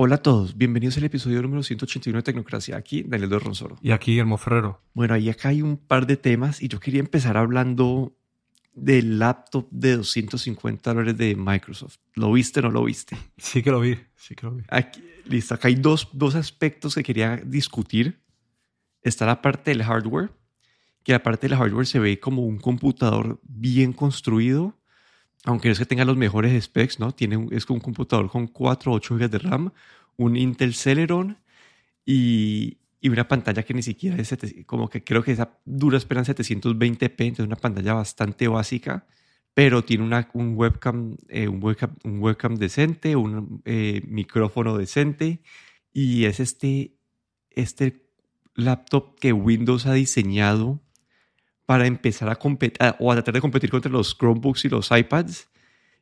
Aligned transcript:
Hola 0.00 0.14
a 0.14 0.22
todos, 0.22 0.56
bienvenidos 0.56 0.96
al 0.96 1.02
episodio 1.02 1.42
número 1.42 1.64
181 1.64 2.18
de 2.18 2.22
Tecnocracia. 2.22 2.76
Aquí 2.76 3.02
Daniel 3.02 3.30
de 3.30 3.38
Ronsoro. 3.40 3.78
Y 3.82 3.90
aquí 3.90 4.12
Guillermo 4.12 4.38
Ferrero. 4.38 4.80
Bueno, 4.94 5.14
ahí 5.14 5.28
acá 5.28 5.48
hay 5.48 5.60
un 5.60 5.76
par 5.76 6.06
de 6.06 6.16
temas 6.16 6.62
y 6.62 6.68
yo 6.68 6.78
quería 6.78 7.00
empezar 7.00 7.36
hablando 7.36 8.16
del 8.74 9.18
laptop 9.18 9.66
de 9.72 9.96
250 9.96 10.94
dólares 10.94 11.18
de 11.18 11.34
Microsoft. 11.34 11.96
¿Lo 12.14 12.30
viste 12.30 12.60
o 12.60 12.62
no 12.62 12.70
lo 12.70 12.84
viste? 12.84 13.16
Sí 13.38 13.60
que 13.60 13.72
lo 13.72 13.80
vi, 13.80 13.98
sí 14.14 14.36
que 14.36 14.46
lo 14.46 14.54
vi. 14.54 14.62
Aquí, 14.68 15.02
listo, 15.24 15.54
acá 15.54 15.66
hay 15.66 15.74
dos, 15.74 16.08
dos 16.12 16.36
aspectos 16.36 16.94
que 16.94 17.02
quería 17.02 17.38
discutir. 17.38 18.20
Está 19.02 19.26
la 19.26 19.42
parte 19.42 19.72
del 19.72 19.82
hardware, 19.82 20.30
que 21.02 21.10
la 21.10 21.24
parte 21.24 21.48
del 21.48 21.58
hardware 21.58 21.88
se 21.88 21.98
ve 21.98 22.20
como 22.20 22.46
un 22.46 22.58
computador 22.58 23.40
bien 23.42 23.92
construido, 23.92 24.77
aunque 25.44 25.70
es 25.70 25.78
que 25.78 25.86
tenga 25.86 26.04
los 26.04 26.16
mejores 26.16 26.62
specs, 26.64 26.98
¿no? 27.00 27.12
Tiene 27.12 27.36
un- 27.36 27.52
es 27.54 27.68
un 27.70 27.80
computador 27.80 28.30
con 28.30 28.46
4 28.48 28.92
o 28.92 28.96
8 28.96 29.16
GB 29.16 29.28
de 29.30 29.38
RAM, 29.38 29.72
un 30.16 30.36
Intel 30.36 30.74
Celeron 30.74 31.38
y, 32.06 32.78
y 33.00 33.08
una 33.08 33.28
pantalla 33.28 33.62
que 33.62 33.74
ni 33.74 33.82
siquiera 33.82 34.16
es, 34.16 34.34
como 34.66 34.88
que 34.88 35.04
creo 35.04 35.22
que 35.22 35.32
esa 35.32 35.58
dura 35.64 35.98
esperan 35.98 36.24
720p, 36.24 37.26
entonces 37.26 37.46
una 37.46 37.56
pantalla 37.56 37.94
bastante 37.94 38.48
básica, 38.48 39.06
pero 39.54 39.84
tiene 39.84 40.04
una, 40.04 40.28
un, 40.34 40.54
webcam, 40.56 41.16
eh, 41.28 41.48
un, 41.48 41.62
webcam, 41.62 41.94
un 42.04 42.20
webcam 42.22 42.56
decente, 42.56 43.16
un 43.16 43.62
eh, 43.64 44.02
micrófono 44.08 44.76
decente 44.78 45.42
y 45.92 46.24
es 46.26 46.40
este, 46.40 46.94
este 47.50 48.06
laptop 48.54 49.18
que 49.18 49.32
Windows 49.32 49.86
ha 49.86 49.92
diseñado 49.94 50.80
para 51.68 51.86
empezar 51.86 52.30
a 52.30 52.36
competir 52.36 52.78
o 52.98 53.12
a 53.12 53.14
tratar 53.16 53.34
de 53.34 53.42
competir 53.42 53.68
contra 53.68 53.92
los 53.92 54.16
Chromebooks 54.16 54.64
y 54.64 54.68
los 54.70 54.90
iPads. 54.90 55.50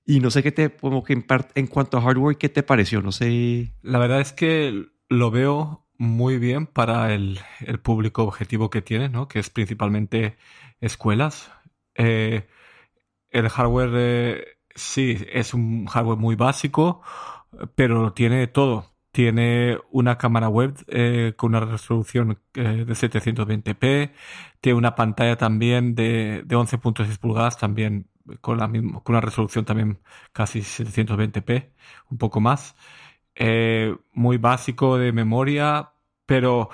Y 0.04 0.20
no 0.20 0.30
sé 0.30 0.44
qué 0.44 0.52
te, 0.52 0.70
como 0.70 1.02
que 1.02 1.12
en, 1.12 1.66
cuanto 1.66 1.98
a 1.98 2.02
hardware, 2.02 2.38
¿qué 2.38 2.48
te 2.48 2.62
pareció? 2.62 3.02
No 3.02 3.10
sé. 3.10 3.72
La 3.82 3.98
verdad 3.98 4.20
es 4.20 4.32
que 4.32 4.86
lo 5.08 5.32
veo 5.32 5.84
muy 5.98 6.38
bien 6.38 6.68
para 6.68 7.12
el, 7.12 7.40
el 7.58 7.80
público 7.80 8.22
objetivo 8.22 8.70
que 8.70 8.80
tiene, 8.80 9.08
¿no? 9.08 9.26
Que 9.26 9.40
es 9.40 9.50
principalmente 9.50 10.36
escuelas. 10.80 11.50
Eh, 11.96 12.46
el 13.30 13.48
hardware, 13.48 13.90
eh, 13.96 14.44
sí, 14.72 15.18
es 15.32 15.52
un 15.52 15.86
hardware 15.86 16.16
muy 16.16 16.36
básico, 16.36 17.02
pero 17.74 18.12
tiene 18.12 18.46
todo. 18.46 18.94
Tiene 19.16 19.78
una 19.92 20.18
cámara 20.18 20.50
web 20.50 20.76
eh, 20.88 21.32
con 21.38 21.54
una 21.54 21.64
resolución 21.64 22.38
eh, 22.52 22.84
de 22.84 22.92
720p, 22.92 24.12
tiene 24.60 24.76
una 24.76 24.94
pantalla 24.94 25.36
también 25.36 25.94
de, 25.94 26.42
de 26.44 26.54
11.6 26.54 27.18
pulgadas, 27.18 27.56
también 27.56 28.10
con, 28.42 28.58
la 28.58 28.68
con 28.68 29.02
una 29.06 29.22
resolución 29.22 29.64
también 29.64 30.00
casi 30.34 30.58
720p, 30.60 31.70
un 32.10 32.18
poco 32.18 32.40
más. 32.40 32.76
Eh, 33.34 33.96
muy 34.12 34.36
básico 34.36 34.98
de 34.98 35.12
memoria, 35.12 35.92
pero 36.26 36.68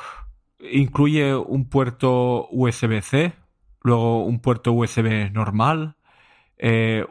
incluye 0.59 1.37
un 1.37 1.69
puerto 1.69 2.49
USB-C, 2.51 3.35
luego 3.83 4.25
un 4.25 4.41
puerto 4.41 4.73
USB 4.73 5.31
normal, 5.33 5.97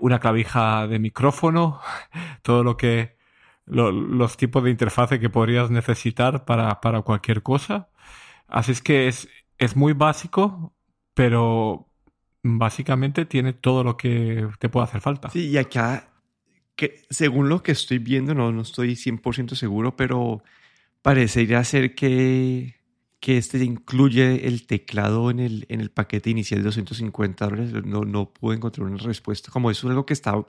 una 0.01 0.19
clavija 0.19 0.87
de 0.87 0.99
micrófono, 0.99 1.79
todo 2.41 2.65
lo 2.65 2.75
que 2.75 3.20
lo- 3.65 3.91
los 3.91 4.37
tipos 4.37 4.63
de 4.63 4.71
interfase 4.71 5.19
que 5.19 5.29
podrías 5.29 5.69
necesitar 5.71 6.45
para, 6.45 6.81
para 6.81 7.01
cualquier 7.03 7.43
cosa. 7.43 7.89
Así 8.47 8.71
es 8.73 8.81
que 8.81 9.07
es, 9.07 9.29
es 9.59 9.75
muy 9.77 9.93
básico, 9.93 10.75
pero 11.13 11.89
básicamente 12.43 13.25
tiene 13.25 13.53
todo 13.53 13.83
lo 13.83 13.97
que 13.97 14.49
te 14.59 14.69
puede 14.69 14.85
hacer 14.85 15.01
falta. 15.01 15.33
Sí, 15.33 15.49
y 15.49 15.57
acá, 15.57 16.11
que 16.75 17.03
según 17.09 17.49
lo 17.49 17.63
que 17.63 17.73
estoy 17.73 17.99
viendo, 17.99 18.35
no, 18.35 18.51
no 18.51 18.61
estoy 18.63 18.95
100% 18.97 19.55
seguro, 19.55 19.95
pero 19.95 20.43
parecería 21.03 21.63
ser 21.65 21.95
que, 21.95 22.75
que 23.21 23.37
este 23.37 23.63
incluye 23.63 24.47
el 24.47 24.65
teclado 24.67 25.31
en 25.31 25.39
el, 25.39 25.65
en 25.69 25.79
el 25.79 25.91
paquete 25.91 26.31
inicial 26.31 26.59
de 26.61 26.65
250 26.65 27.45
dólares. 27.45 27.71
No, 27.85 28.01
no 28.01 28.33
pude 28.33 28.57
encontrar 28.57 28.87
una 28.87 28.97
respuesta. 28.97 29.51
Como 29.51 29.71
eso 29.71 29.87
es 29.87 29.91
algo 29.91 30.05
que 30.05 30.13
está 30.13 30.43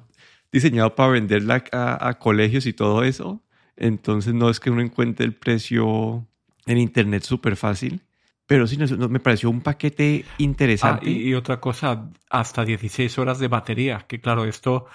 diseñado 0.50 0.94
para 0.97 1.12
venderla 1.12 1.62
a, 1.72 2.09
a 2.09 2.19
colegios 2.19 2.66
y 2.66 2.72
todo 2.72 3.05
eso, 3.05 3.43
entonces 3.77 4.34
no 4.34 4.50
es 4.50 4.59
que 4.59 4.71
uno 4.71 4.81
encuentre 4.83 5.25
el 5.27 5.34
precio 5.34 6.27
en 6.66 6.78
internet 6.78 7.22
súper 7.25 7.56
fácil. 7.56 8.03
Pero 8.47 8.66
sí, 8.66 8.77
no, 8.77 8.87
no, 8.87 9.09
me 9.09 9.21
pareció 9.21 9.50
un 9.50 9.60
paquete 9.60 10.25
Ah, 10.28 10.34
interesante. 10.39 11.10
y, 11.10 11.28
y 11.28 11.34
otra 11.34 11.60
cosa, 11.60 12.10
hasta 12.31 12.65
16 12.65 13.19
horas 13.19 13.39
de 13.39 13.49
batería, 13.49 14.04
que 14.09 14.21
claro, 14.21 14.44
esto 14.47 14.87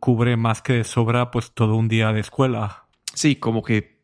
cubre 0.00 0.36
más 0.36 0.62
que 0.62 0.72
de 0.74 0.84
sobra 0.84 1.30
pues 1.30 1.52
todo 1.52 1.76
un 1.76 1.88
día 1.88 2.12
de 2.12 2.20
escuela. 2.20 2.84
Sí, 3.14 3.36
como 3.36 3.62
que 3.62 3.99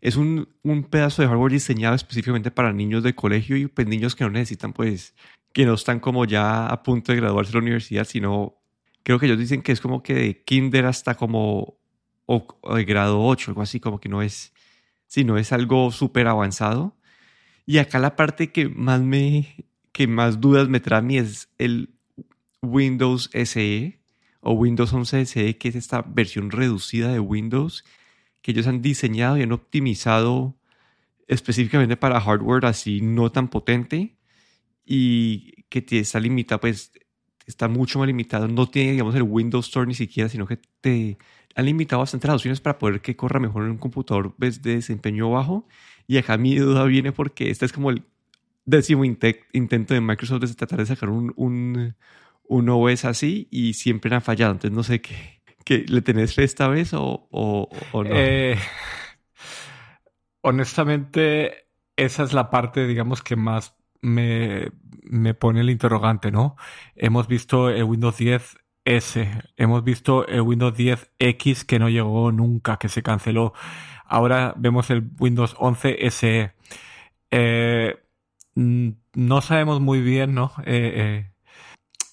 es 0.00 0.16
un, 0.16 0.48
un 0.62 0.84
pedazo 0.84 1.22
de 1.22 1.28
hardware 1.28 1.52
diseñado 1.52 1.94
específicamente 1.94 2.50
para 2.50 2.72
niños 2.72 3.02
de 3.02 3.14
colegio 3.14 3.56
y 3.56 3.66
pues 3.66 3.86
niños 3.86 4.16
que 4.16 4.24
no 4.24 4.30
necesitan, 4.30 4.72
pues, 4.72 5.14
que 5.52 5.66
no 5.66 5.74
están 5.74 6.00
como 6.00 6.24
ya 6.24 6.66
a 6.66 6.82
punto 6.82 7.12
de 7.12 7.20
graduarse 7.20 7.52
de 7.52 7.58
la 7.58 7.62
universidad, 7.62 8.04
sino 8.04 8.56
creo 9.02 9.18
que 9.18 9.26
ellos 9.26 9.38
dicen 9.38 9.62
que 9.62 9.72
es 9.72 9.80
como 9.80 10.02
que 10.02 10.14
de 10.14 10.42
kinder 10.42 10.86
hasta 10.86 11.16
como 11.16 11.78
o, 12.26 12.46
o 12.60 12.76
de 12.76 12.84
grado 12.84 13.22
8, 13.22 13.50
algo 13.50 13.62
así, 13.62 13.80
como 13.80 14.00
que 14.00 14.08
no 14.08 14.22
es, 14.22 14.52
sí, 15.06 15.24
no 15.24 15.36
es 15.36 15.52
algo 15.52 15.90
súper 15.90 16.28
avanzado. 16.28 16.96
Y 17.66 17.78
acá 17.78 17.98
la 17.98 18.16
parte 18.16 18.52
que 18.52 18.68
más 18.68 19.00
me, 19.00 19.66
que 19.92 20.06
más 20.06 20.40
dudas 20.40 20.68
me 20.68 20.80
trae 20.80 21.00
a 21.00 21.02
mí 21.02 21.18
es 21.18 21.48
el 21.58 21.90
Windows 22.62 23.30
SE 23.32 24.00
o 24.40 24.52
Windows 24.52 24.92
11 24.92 25.26
SE, 25.26 25.58
que 25.58 25.68
es 25.68 25.74
esta 25.74 26.02
versión 26.02 26.50
reducida 26.50 27.12
de 27.12 27.20
Windows 27.20 27.84
que 28.42 28.52
ellos 28.52 28.66
han 28.66 28.82
diseñado 28.82 29.38
y 29.38 29.42
han 29.42 29.52
optimizado 29.52 30.56
específicamente 31.28 31.96
para 31.96 32.20
hardware 32.20 32.66
así 32.66 33.00
no 33.02 33.30
tan 33.32 33.48
potente 33.48 34.16
y 34.84 35.64
que 35.68 35.84
está 36.00 36.20
limitado, 36.20 36.60
pues 36.60 36.92
está 37.46 37.68
mucho 37.68 37.98
más 37.98 38.08
limitado. 38.08 38.48
No 38.48 38.68
tiene, 38.68 38.92
digamos, 38.92 39.14
el 39.14 39.22
Windows 39.22 39.66
Store 39.66 39.86
ni 39.86 39.94
siquiera, 39.94 40.28
sino 40.28 40.46
que 40.46 40.58
te 40.80 41.18
han 41.54 41.66
limitado 41.66 42.00
bastante 42.00 42.26
las 42.28 42.36
opciones 42.36 42.60
para 42.60 42.78
poder 42.78 43.00
que 43.00 43.16
corra 43.16 43.40
mejor 43.40 43.64
en 43.64 43.72
un 43.72 43.78
computador 43.78 44.34
pues, 44.38 44.62
de 44.62 44.76
desempeño 44.76 45.30
bajo. 45.30 45.66
Y 46.06 46.16
acá 46.18 46.36
mi 46.38 46.56
duda 46.56 46.84
viene 46.84 47.12
porque 47.12 47.50
este 47.50 47.66
es 47.66 47.72
como 47.72 47.90
el 47.90 48.04
décimo 48.64 49.04
inte- 49.04 49.44
intento 49.52 49.94
de 49.94 50.00
Microsoft 50.00 50.42
de 50.42 50.54
tratar 50.54 50.78
de 50.80 50.86
sacar 50.86 51.08
un, 51.10 51.32
un, 51.36 51.94
un 52.44 52.68
OS 52.68 53.04
así 53.04 53.48
y 53.50 53.74
siempre 53.74 54.14
han 54.14 54.22
fallado. 54.22 54.52
Entonces 54.52 54.76
no 54.76 54.82
sé 54.82 55.00
qué, 55.00 55.39
le 55.66 56.02
tenés 56.02 56.34
fe 56.34 56.44
esta 56.44 56.68
vez 56.68 56.92
o, 56.94 57.28
o, 57.30 57.68
o 57.92 58.04
no. 58.04 58.10
Eh, 58.12 58.58
honestamente, 60.42 61.68
esa 61.96 62.22
es 62.22 62.32
la 62.32 62.50
parte, 62.50 62.86
digamos, 62.86 63.22
que 63.22 63.36
más 63.36 63.76
me, 64.00 64.70
me 65.02 65.34
pone 65.34 65.60
el 65.60 65.70
interrogante, 65.70 66.30
¿no? 66.30 66.56
Hemos 66.96 67.28
visto 67.28 67.70
el 67.70 67.84
Windows 67.84 68.16
10 68.16 68.56
S, 68.84 69.30
hemos 69.56 69.84
visto 69.84 70.26
el 70.26 70.40
Windows 70.40 70.74
10 70.74 71.12
X 71.18 71.64
que 71.64 71.78
no 71.78 71.88
llegó 71.88 72.32
nunca, 72.32 72.78
que 72.78 72.88
se 72.88 73.02
canceló. 73.02 73.52
Ahora 74.06 74.54
vemos 74.56 74.90
el 74.90 75.10
Windows 75.18 75.54
11 75.58 76.10
SE. 76.10 76.52
Eh, 77.30 77.96
no 78.54 79.40
sabemos 79.40 79.80
muy 79.80 80.00
bien, 80.00 80.34
¿no? 80.34 80.52
Eh, 80.64 81.29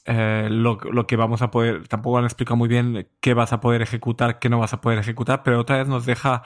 eh, 0.09 0.47
lo, 0.49 0.77
que 1.05 1.17
vamos 1.17 1.41
a 1.41 1.51
poder, 1.51 1.89
tampoco 1.89 2.17
han 2.17 2.23
explicado 2.23 2.55
muy 2.55 2.69
bien 2.69 3.09
qué 3.19 3.33
vas 3.33 3.51
a 3.51 3.59
poder 3.59 3.81
ejecutar, 3.81 4.39
qué 4.39 4.47
no 4.47 4.57
vas 4.57 4.71
a 4.73 4.79
poder 4.79 4.99
ejecutar, 4.99 5.43
pero 5.43 5.59
otra 5.59 5.79
vez 5.79 5.89
nos 5.89 6.05
deja, 6.05 6.43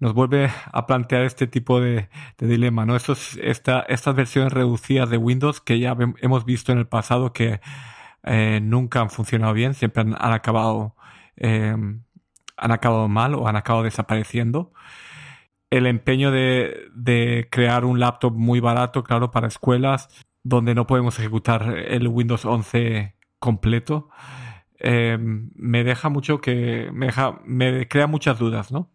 nos 0.00 0.14
vuelve 0.14 0.50
a 0.72 0.86
plantear 0.86 1.22
este 1.22 1.46
tipo 1.46 1.80
de, 1.80 2.08
dilema, 2.38 2.86
¿no? 2.86 2.96
Estos, 2.96 3.36
esta, 3.36 3.82
estas 3.82 4.16
versiones 4.16 4.52
reducidas 4.52 5.10
de 5.10 5.16
Windows 5.16 5.60
que 5.60 5.78
ya 5.78 5.96
hemos 6.22 6.44
visto 6.44 6.72
en 6.72 6.78
el 6.78 6.88
pasado 6.88 7.32
que 7.32 7.60
eh, 8.24 8.58
nunca 8.60 9.00
han 9.00 9.10
funcionado 9.10 9.52
bien, 9.54 9.74
siempre 9.74 10.02
han, 10.02 10.16
han 10.18 10.32
acabado, 10.32 10.96
eh, 11.36 11.76
han 12.56 12.72
acabado 12.72 13.06
mal 13.08 13.34
o 13.36 13.46
han 13.46 13.54
acabado 13.54 13.84
desapareciendo. 13.84 14.72
El 15.70 15.86
empeño 15.86 16.32
de 16.32 17.48
crear 17.50 17.84
un 17.84 18.00
laptop 18.00 18.34
muy 18.34 18.58
barato, 18.60 19.04
claro, 19.04 19.30
para 19.30 19.46
escuelas, 19.46 20.08
donde 20.44 20.74
no 20.76 20.86
podemos 20.88 21.18
ejecutar 21.20 21.76
el 21.78 22.08
Windows 22.08 22.46
11 22.46 23.16
completo, 23.40 24.10
eh, 24.78 25.18
me 25.20 25.84
deja 25.84 26.08
mucho 26.10 26.40
que 26.40 26.90
me 26.92 27.06
deja, 27.06 27.40
me 27.46 27.88
crea 27.88 28.06
muchas 28.06 28.38
dudas, 28.38 28.72
¿no? 28.72 28.90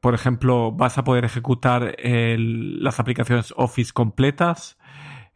Por 0.00 0.14
ejemplo, 0.14 0.72
vas 0.72 0.98
a 0.98 1.04
poder 1.04 1.24
ejecutar 1.24 1.96
las 2.04 3.00
aplicaciones 3.00 3.54
Office 3.56 3.92
completas 3.92 4.78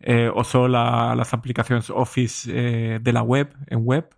eh, 0.00 0.30
o 0.34 0.44
solo 0.44 0.68
la- 0.68 1.14
las 1.16 1.34
aplicaciones 1.34 1.90
Office 1.90 2.50
eh, 2.52 3.00
de 3.00 3.12
la 3.12 3.22
web 3.22 3.54
en 3.68 3.84
web. 3.86 4.10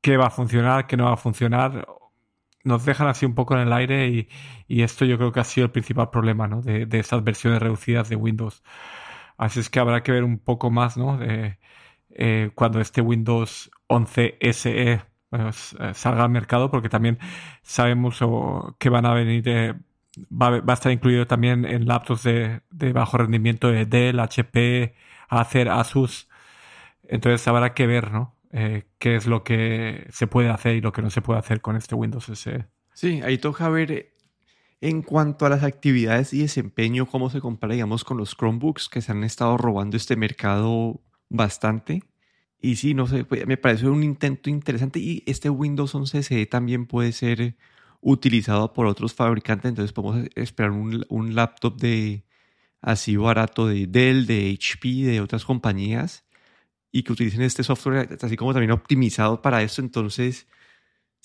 ¿Qué 0.00 0.16
va 0.16 0.26
a 0.26 0.30
funcionar? 0.30 0.86
¿Qué 0.86 0.96
no 0.96 1.04
va 1.06 1.14
a 1.14 1.16
funcionar? 1.16 1.86
Nos 2.64 2.84
dejan 2.84 3.08
así 3.08 3.26
un 3.26 3.34
poco 3.34 3.54
en 3.54 3.60
el 3.62 3.72
aire 3.72 4.08
y, 4.08 4.28
y 4.68 4.82
esto 4.82 5.04
yo 5.04 5.18
creo 5.18 5.32
que 5.32 5.40
ha 5.40 5.44
sido 5.44 5.66
el 5.66 5.72
principal 5.72 6.10
problema, 6.10 6.48
¿no? 6.48 6.62
De, 6.62 6.86
de 6.86 6.98
esas 7.00 7.24
versiones 7.24 7.60
reducidas 7.62 8.08
de 8.08 8.16
Windows. 8.16 8.62
Así 9.36 9.60
es 9.60 9.70
que 9.70 9.80
habrá 9.80 10.02
que 10.02 10.12
ver 10.12 10.24
un 10.24 10.38
poco 10.38 10.70
más, 10.70 10.96
¿no? 10.96 11.18
De, 11.18 11.58
eh, 12.10 12.50
cuando 12.54 12.80
este 12.80 13.00
Windows 13.00 13.70
11 13.88 14.38
SE 14.40 15.02
salga 15.94 16.24
al 16.24 16.30
mercado, 16.30 16.70
porque 16.70 16.88
también 16.88 17.18
sabemos 17.62 18.20
que 18.78 18.88
van 18.88 19.04
a 19.04 19.12
venir, 19.12 19.76
va, 20.32 20.62
a 20.66 20.72
estar 20.72 20.92
incluido 20.92 21.26
también 21.26 21.64
en 21.66 21.86
laptops 21.86 22.22
de, 22.22 22.62
de 22.70 22.92
bajo 22.92 23.18
rendimiento 23.18 23.68
de 23.68 23.84
Dell, 23.84 24.20
HP, 24.20 24.94
Acer, 25.28 25.68
Asus. 25.68 26.28
Entonces 27.04 27.46
habrá 27.48 27.74
que 27.74 27.86
ver, 27.86 28.12
¿no? 28.12 28.34
qué 28.98 29.16
es 29.16 29.26
lo 29.26 29.44
que 29.44 30.06
se 30.10 30.26
puede 30.26 30.48
hacer 30.48 30.76
y 30.76 30.80
lo 30.80 30.92
que 30.92 31.02
no 31.02 31.10
se 31.10 31.20
puede 31.20 31.38
hacer 31.38 31.60
con 31.60 31.76
este 31.76 31.94
Windows 31.94 32.30
SE. 32.34 32.64
Sí, 32.94 33.20
ahí 33.22 33.36
toca 33.36 33.68
ver 33.68 34.14
en 34.80 35.02
cuanto 35.02 35.46
a 35.46 35.50
las 35.50 35.62
actividades 35.62 36.32
y 36.32 36.40
desempeño, 36.40 37.06
cómo 37.06 37.30
se 37.30 37.40
compara, 37.40 37.74
digamos, 37.74 38.04
con 38.04 38.18
los 38.18 38.36
Chromebooks 38.36 38.88
que 38.88 39.00
se 39.02 39.12
han 39.12 39.24
estado 39.24 39.56
robando 39.56 39.96
este 39.96 40.16
mercado 40.16 41.00
bastante. 41.28 42.02
Y 42.60 42.76
sí, 42.76 42.94
no 42.94 43.06
sé, 43.06 43.24
pues, 43.24 43.46
me 43.46 43.56
parece 43.56 43.88
un 43.88 44.02
intento 44.02 44.50
interesante 44.50 44.98
y 45.00 45.22
este 45.26 45.50
Windows 45.50 45.94
11 45.94 46.22
SE 46.22 46.46
también 46.46 46.86
puede 46.86 47.12
ser 47.12 47.56
utilizado 48.00 48.72
por 48.72 48.86
otros 48.86 49.14
fabricantes, 49.14 49.70
entonces 49.70 49.92
podemos 49.92 50.28
esperar 50.34 50.72
un, 50.72 51.04
un 51.08 51.34
laptop 51.34 51.76
de 51.78 52.24
así 52.80 53.16
barato 53.16 53.66
de 53.66 53.86
Dell, 53.86 54.26
de 54.26 54.56
HP, 54.58 54.88
de 55.04 55.20
otras 55.20 55.44
compañías 55.44 56.24
y 56.92 57.02
que 57.02 57.12
utilicen 57.12 57.42
este 57.42 57.64
software 57.64 58.18
así 58.22 58.36
como 58.36 58.52
también 58.52 58.70
optimizado 58.72 59.42
para 59.42 59.62
eso, 59.62 59.82
entonces 59.82 60.46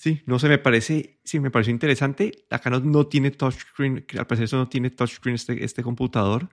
Sí, 0.02 0.20
no 0.26 0.40
sé, 0.40 0.48
me 0.48 0.58
parece, 0.58 1.20
sí, 1.22 1.38
me 1.38 1.52
pareció 1.52 1.70
interesante. 1.72 2.44
Acá 2.50 2.70
no, 2.70 2.80
no 2.80 3.06
tiene 3.06 3.30
touchscreen, 3.30 4.04
al 4.18 4.26
parecer 4.26 4.46
eso 4.46 4.56
no 4.56 4.68
tiene 4.68 4.90
touchscreen 4.90 5.36
este, 5.36 5.64
este 5.64 5.84
computador. 5.84 6.48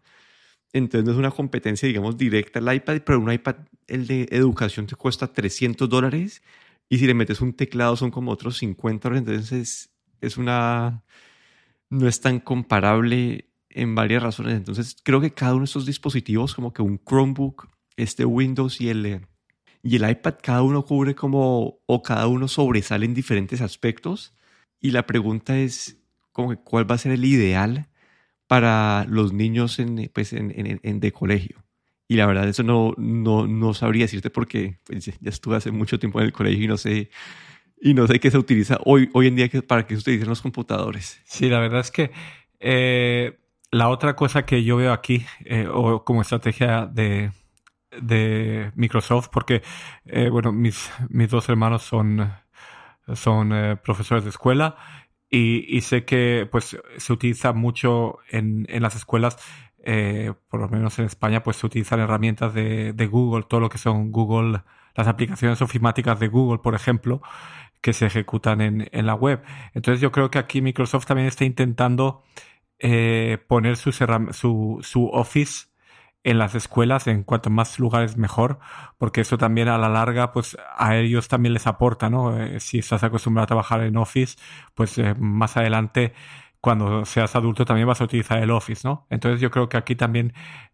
Entonces 0.72 1.04
no 1.06 1.14
es 1.14 1.18
una 1.18 1.32
competencia, 1.32 1.88
digamos, 1.88 2.16
directa 2.16 2.60
al 2.60 2.76
iPad, 2.76 3.02
pero 3.04 3.20
un 3.20 3.32
iPad, 3.32 3.56
el 3.88 4.06
de 4.06 4.28
educación, 4.30 4.86
te 4.86 4.96
cuesta 4.96 5.34
300 5.34 5.90
dólares 5.90 6.44
y 6.90 7.00
si 7.00 7.08
le 7.08 7.16
metes 7.16 7.42
un 7.42 7.54
teclado 7.54 7.96
son 7.96 8.12
como 8.12 8.32
otros 8.32 8.58
50 8.60 9.10
dólares. 9.10 9.28
Entonces 9.28 9.90
es, 10.22 10.38
una... 10.38 11.04
no 11.90 12.08
es 12.08 12.22
tan 12.22 12.40
comparable 12.40 13.50
en 13.70 13.96
varias 13.96 14.22
razones. 14.22 14.58
Entonces 14.58 14.96
creo 15.04 15.22
que 15.22 15.34
cada 15.34 15.54
uno 15.54 15.62
de 15.62 15.66
estos 15.66 15.88
dispositivos, 15.88 16.54
como 16.54 16.72
que 16.72 16.84
un 16.84 17.00
Chromebook, 17.04 17.68
este 17.98 18.26
Windows 18.26 18.80
y 18.80 18.90
el 18.90 19.28
y 19.82 19.96
el 19.96 20.10
iPad 20.10 20.36
cada 20.42 20.62
uno 20.62 20.84
cubre 20.86 21.16
como, 21.16 21.80
o 21.86 22.04
cada 22.04 22.28
uno 22.28 22.48
sobresale 22.48 23.06
en 23.06 23.14
diferentes 23.14 23.62
aspectos. 23.62 24.34
Y 24.80 24.92
la 24.92 25.06
pregunta 25.06 25.58
es, 25.58 25.98
como 26.32 26.50
que, 26.50 26.58
¿cuál 26.58 26.90
va 26.90 26.96
a 26.96 27.00
ser 27.00 27.12
el 27.12 27.26
ideal 27.26 27.88
para 28.48 29.06
los 29.10 29.34
niños 29.34 29.80
en, 29.80 30.10
pues, 30.14 30.34
en, 30.34 30.80
en, 30.82 31.00
de 31.00 31.12
colegio? 31.12 31.64
Y 32.08 32.16
la 32.16 32.26
verdad, 32.26 32.48
eso 32.48 32.64
no, 32.64 32.94
no, 32.98 33.48
no 33.48 33.74
sabría 33.74 34.06
decirte 34.06 34.30
porque 34.30 34.80
pues, 34.86 35.06
ya 35.06 35.30
estuve 35.30 35.56
hace 35.56 35.72
mucho 35.72 36.00
tiempo 36.00 36.20
en 36.20 36.26
el 36.26 36.34
colegio 36.34 36.64
y 36.64 36.68
no 36.68 36.78
sé, 36.78 37.10
y 37.82 37.94
no 37.94 38.08
sé 38.08 38.20
qué 38.20 38.32
se 38.32 38.38
utiliza 38.38 38.80
hoy, 38.84 39.10
hoy 39.14 39.28
en 39.28 39.36
día 39.36 39.50
para 39.68 39.86
qué 39.86 39.96
se 39.96 40.02
utilizan 40.02 40.30
los 40.30 40.42
computadores. 40.42 41.22
Sí, 41.26 41.50
la 41.50 41.60
verdad 41.60 41.82
es 41.82 41.92
que 41.92 42.12
eh, 42.60 43.38
la 43.72 43.90
otra 43.90 44.16
cosa 44.16 44.46
que 44.46 44.64
yo 44.64 44.78
veo 44.78 44.92
aquí, 44.92 45.26
eh, 45.46 45.68
o 45.72 46.04
como 46.04 46.22
estrategia 46.22 46.86
de, 46.86 47.32
de 48.02 48.72
Microsoft 48.76 49.30
porque, 49.32 49.62
eh, 50.06 50.30
bueno, 50.30 50.52
mis, 50.52 50.92
mis 51.10 51.30
dos 51.30 51.50
hermanos 51.50 51.84
son, 51.84 52.32
son 53.14 53.54
eh, 53.54 53.78
profesores 53.78 54.24
de 54.24 54.30
escuela 54.30 54.76
y, 55.30 55.66
y, 55.76 55.82
sé 55.82 56.06
que 56.06 56.48
pues 56.52 56.78
se 56.98 57.14
utiliza 57.14 57.54
mucho 57.54 58.18
en, 58.30 58.66
en 58.70 58.82
las 58.82 58.96
escuelas, 58.96 59.38
eh, 59.84 60.34
por 60.50 60.60
lo 60.60 60.70
menos 60.70 60.98
en 61.00 61.06
España, 61.06 61.44
pues 61.44 61.58
se 61.58 61.68
utilizan 61.68 62.00
herramientas 62.00 62.54
de, 62.54 62.94
de 62.94 63.08
Google, 63.08 63.46
todo 63.48 63.60
lo 63.60 63.70
que 63.70 63.78
son 63.78 64.12
Google, 64.12 64.64
las 64.96 65.08
aplicaciones 65.08 65.62
ofimáticas 65.62 66.20
de 66.20 66.28
Google, 66.28 66.60
por 66.60 66.76
ejemplo, 66.76 67.22
que 67.82 67.94
se 67.94 68.08
ejecutan 68.08 68.62
en, 68.62 68.90
en 68.92 69.06
la 69.06 69.14
web. 69.14 69.42
Entonces 69.74 70.02
yo 70.02 70.12
creo 70.12 70.32
que 70.32 70.40
aquí 70.40 70.62
Microsoft 70.62 71.06
también 71.06 71.28
está 71.28 71.46
intentando 71.46 72.24
poner 73.48 73.76
su, 73.76 73.92
su, 73.92 74.80
su 74.82 75.08
Office 75.10 75.69
en 76.30 76.38
las 76.38 76.56
escuelas, 76.56 77.08
en 77.08 77.24
cuanto 77.24 77.50
más 77.50 77.80
lugares 77.80 78.18
mejor, 78.18 78.60
porque 78.98 79.22
eso 79.22 79.38
también 79.38 79.68
a 79.68 79.78
la 79.78 79.90
larga, 79.90 80.32
pues 80.32 80.58
a 80.78 80.96
ellos 80.96 81.28
también 81.28 81.54
les 81.54 81.68
aporta, 81.68 82.10
¿no? 82.10 82.40
Eh, 82.40 82.60
si 82.60 82.80
estás 82.80 83.04
acostumbrado 83.04 83.46
a 83.46 83.48
trabajar 83.48 83.82
en 83.82 83.98
Office, 83.98 84.38
pues 84.76 84.98
eh, 85.00 85.16
más 85.18 85.58
adelante, 85.58 86.14
cuando 86.62 87.06
seas 87.06 87.36
adulto, 87.36 87.66
también 87.66 87.88
vas 87.88 88.02
a 88.02 88.04
utilizar 88.04 88.38
el 88.44 88.52
Office, 88.52 88.88
¿no? 88.88 89.08
Entonces 89.10 89.42
yo 89.42 89.50
creo 89.52 89.70
que 89.70 89.78
aquí 89.78 89.96
también 89.96 90.34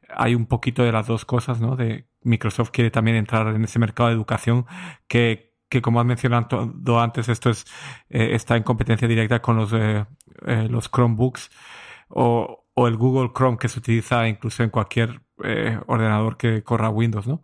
hay 0.10 0.36
un 0.36 0.46
poquito 0.46 0.84
de 0.84 0.92
las 0.92 1.08
dos 1.08 1.26
cosas, 1.26 1.62
¿no? 1.62 1.76
De 1.76 2.08
Microsoft 2.22 2.72
quiere 2.72 2.92
también 2.92 3.18
entrar 3.18 3.48
en 3.48 3.64
ese 3.64 3.80
mercado 3.80 4.10
de 4.10 4.16
educación 4.16 4.66
que, 5.08 5.54
que 5.70 5.82
como 5.82 6.00
has 6.00 6.06
mencionado 6.06 7.00
antes, 7.00 7.30
esto 7.30 7.50
es, 7.50 7.66
eh, 8.10 8.30
está 8.34 8.58
en 8.58 8.64
competencia 8.64 9.08
directa 9.08 9.42
con 9.42 9.58
los, 9.58 9.72
los 9.72 10.92
Chromebooks 10.92 11.50
o, 12.10 12.66
o 12.74 12.88
el 12.88 12.98
Google 12.98 13.32
Chrome 13.34 13.58
que 13.58 13.70
se 13.70 13.80
utiliza 13.80 14.28
incluso 14.28 14.64
en 14.64 14.70
cualquier 14.70 15.25
eh, 15.44 15.80
ordenador 15.88 16.38
que 16.38 16.64
corra 16.64 16.90
Windows, 16.90 17.28
¿no? 17.28 17.42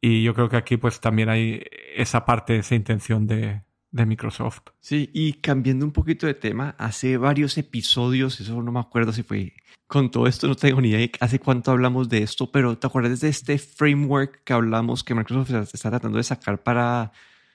Y 0.00 0.22
yo 0.22 0.34
creo 0.34 0.48
que 0.48 0.56
aquí 0.56 0.76
pues 0.76 1.00
también 1.00 1.28
hay 1.28 1.62
esa 1.94 2.24
parte, 2.24 2.56
esa 2.56 2.74
intención 2.74 3.26
de, 3.26 3.62
de 3.90 4.06
Microsoft. 4.06 4.60
Sí, 4.80 5.10
y 5.12 5.34
cambiando 5.34 5.84
un 5.84 5.92
poquito 5.92 6.26
de 6.26 6.34
tema, 6.34 6.74
hace 6.78 7.16
varios 7.16 7.58
episodios, 7.58 8.40
eso 8.40 8.62
no 8.62 8.72
me 8.72 8.80
acuerdo 8.80 9.12
si 9.12 9.22
fue 9.22 9.52
con 9.86 10.10
todo 10.10 10.28
esto, 10.28 10.46
no 10.46 10.54
tengo 10.54 10.80
ni 10.80 10.90
idea 10.90 11.08
hace 11.18 11.40
cuánto 11.40 11.72
hablamos 11.72 12.08
de 12.08 12.22
esto, 12.22 12.50
pero 12.52 12.78
¿te 12.78 12.86
acuerdas 12.86 13.20
de 13.20 13.28
este 13.28 13.58
framework 13.58 14.44
que 14.44 14.52
hablamos 14.52 15.02
que 15.02 15.14
Microsoft 15.14 15.74
está 15.74 15.90
tratando 15.90 16.16
de 16.16 16.24
sacar 16.24 16.62
para 16.62 17.10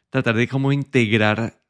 tratar 0.09 0.35
de 0.35 0.47
cómo 0.47 0.73
integrar 0.73 1.61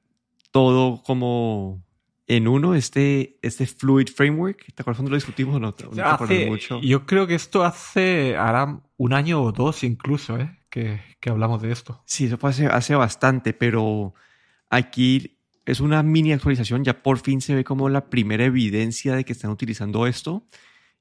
todo 0.51 1.03
como 1.03 1.84
en 2.27 2.47
uno 2.47 2.75
este, 2.75 3.37
este 3.41 3.65
Fluid 3.65 4.09
Framework. 4.09 4.65
¿Te 4.73 4.81
acuerdas 4.81 4.97
cuando 4.97 5.11
lo 5.11 5.17
discutimos 5.17 5.55
o 5.55 5.59
no? 5.59 5.75
hace, 6.03 6.47
mucho? 6.47 6.81
Yo 6.81 7.05
creo 7.05 7.27
que 7.27 7.35
esto 7.35 7.63
hace, 7.63 8.35
ahora 8.35 8.81
un 8.97 9.13
año 9.13 9.41
o 9.41 9.51
dos 9.51 9.83
incluso, 9.83 10.37
¿eh? 10.39 10.59
que, 10.69 11.01
que 11.19 11.29
hablamos 11.29 11.61
de 11.61 11.71
esto. 11.71 12.01
Sí, 12.05 12.25
eso 12.25 12.37
fue 12.37 12.49
hace, 12.49 12.65
hace 12.67 12.95
bastante, 12.95 13.53
pero 13.53 14.13
aquí 14.69 15.37
es 15.65 15.79
una 15.79 16.03
mini 16.03 16.33
actualización. 16.33 16.83
Ya 16.83 17.01
por 17.01 17.19
fin 17.19 17.41
se 17.41 17.55
ve 17.55 17.63
como 17.63 17.89
la 17.89 18.09
primera 18.09 18.45
evidencia 18.45 19.15
de 19.15 19.23
que 19.23 19.33
están 19.33 19.51
utilizando 19.51 20.07
esto. 20.07 20.47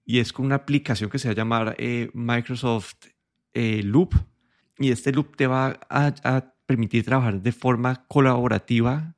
Y 0.06 0.18
es 0.18 0.34
con 0.34 0.46
una 0.46 0.56
aplicación 0.56 1.08
que 1.08 1.18
se 1.18 1.28
va 1.28 1.32
a 1.32 1.36
llamar 1.36 1.76
eh, 1.78 2.10
Microsoft 2.12 3.06
eh, 3.54 3.82
Loop. 3.82 4.14
Y 4.78 4.90
este 4.90 5.12
loop 5.12 5.36
te 5.36 5.46
va 5.46 5.78
a, 5.88 6.14
a 6.24 6.54
permitir 6.66 7.04
trabajar 7.04 7.40
de 7.40 7.52
forma 7.52 8.04
colaborativa 8.06 9.14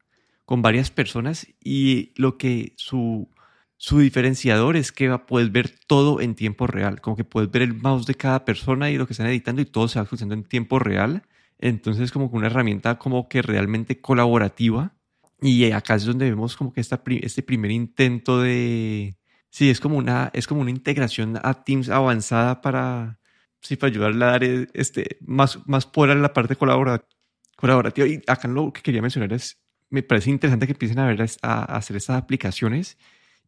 con 0.47 0.63
varias 0.63 0.91
personas 0.91 1.47
y 1.63 2.15
lo 2.17 2.39
que 2.39 2.73
su, 2.77 3.29
su 3.77 3.99
diferenciador 3.99 4.77
es 4.77 4.93
que 4.93 5.19
puedes 5.19 5.53
ver 5.53 5.75
todo 5.87 6.21
en 6.21 6.35
tiempo 6.35 6.67
real, 6.67 7.01
como 7.03 7.17
que 7.17 7.25
puedes 7.25 7.51
ver 7.51 7.63
el 7.63 7.75
mouse 7.75 8.07
de 8.07 8.15
cada 8.15 8.45
persona 8.47 8.91
y 8.91 8.97
lo 8.97 9.07
que 9.07 9.13
están 9.13 9.27
editando 9.27 9.61
y 9.61 9.67
todo 9.67 9.89
se 9.89 9.99
va 9.99 10.07
funcionando 10.07 10.43
en 10.43 10.49
tiempo 10.49 10.79
real. 10.79 11.23
Entonces 11.59 12.13
como 12.13 12.27
una 12.27 12.47
herramienta 12.47 12.99
como 12.99 13.29
que 13.29 13.43
realmente 13.43 14.01
colaborativa 14.01 14.95
y 15.41 15.71
acá 15.73 15.97
es 15.97 16.05
donde 16.05 16.31
vemos 16.31 16.57
como 16.57 16.73
que 16.73 16.81
esta, 16.81 17.03
este 17.07 17.43
primer 17.43 17.71
intento 17.71 18.41
de... 18.41 19.17
Sí, 19.51 19.71
es 19.71 19.81
como 19.81 19.97
una, 19.97 20.31
es 20.35 20.47
como 20.47 20.61
una 20.61 20.71
integración 20.71 21.39
a 21.43 21.65
Teams 21.65 21.89
avanzada 21.89 22.61
para, 22.61 23.19
sí, 23.61 23.77
para 23.77 23.91
ayudarle 23.91 24.25
a 24.25 24.29
dar 24.29 24.45
este, 24.45 25.19
más, 25.23 25.67
más 25.67 25.87
poder 25.87 26.17
a 26.17 26.21
la 26.21 26.33
parte 26.33 26.57
colaborativa. 26.57 28.07
Y 28.07 28.23
acá 28.27 28.49
lo 28.49 28.73
que 28.73 28.83
quería 28.83 29.03
mencionar 29.03 29.33
es 29.33 29.66
me 29.91 30.03
parece 30.03 30.31
interesante 30.31 30.67
que 30.67 30.73
empiecen 30.73 30.99
a, 30.99 31.65
hacer 31.65 31.97
estas 31.97 32.17
aplicaciones 32.17 32.99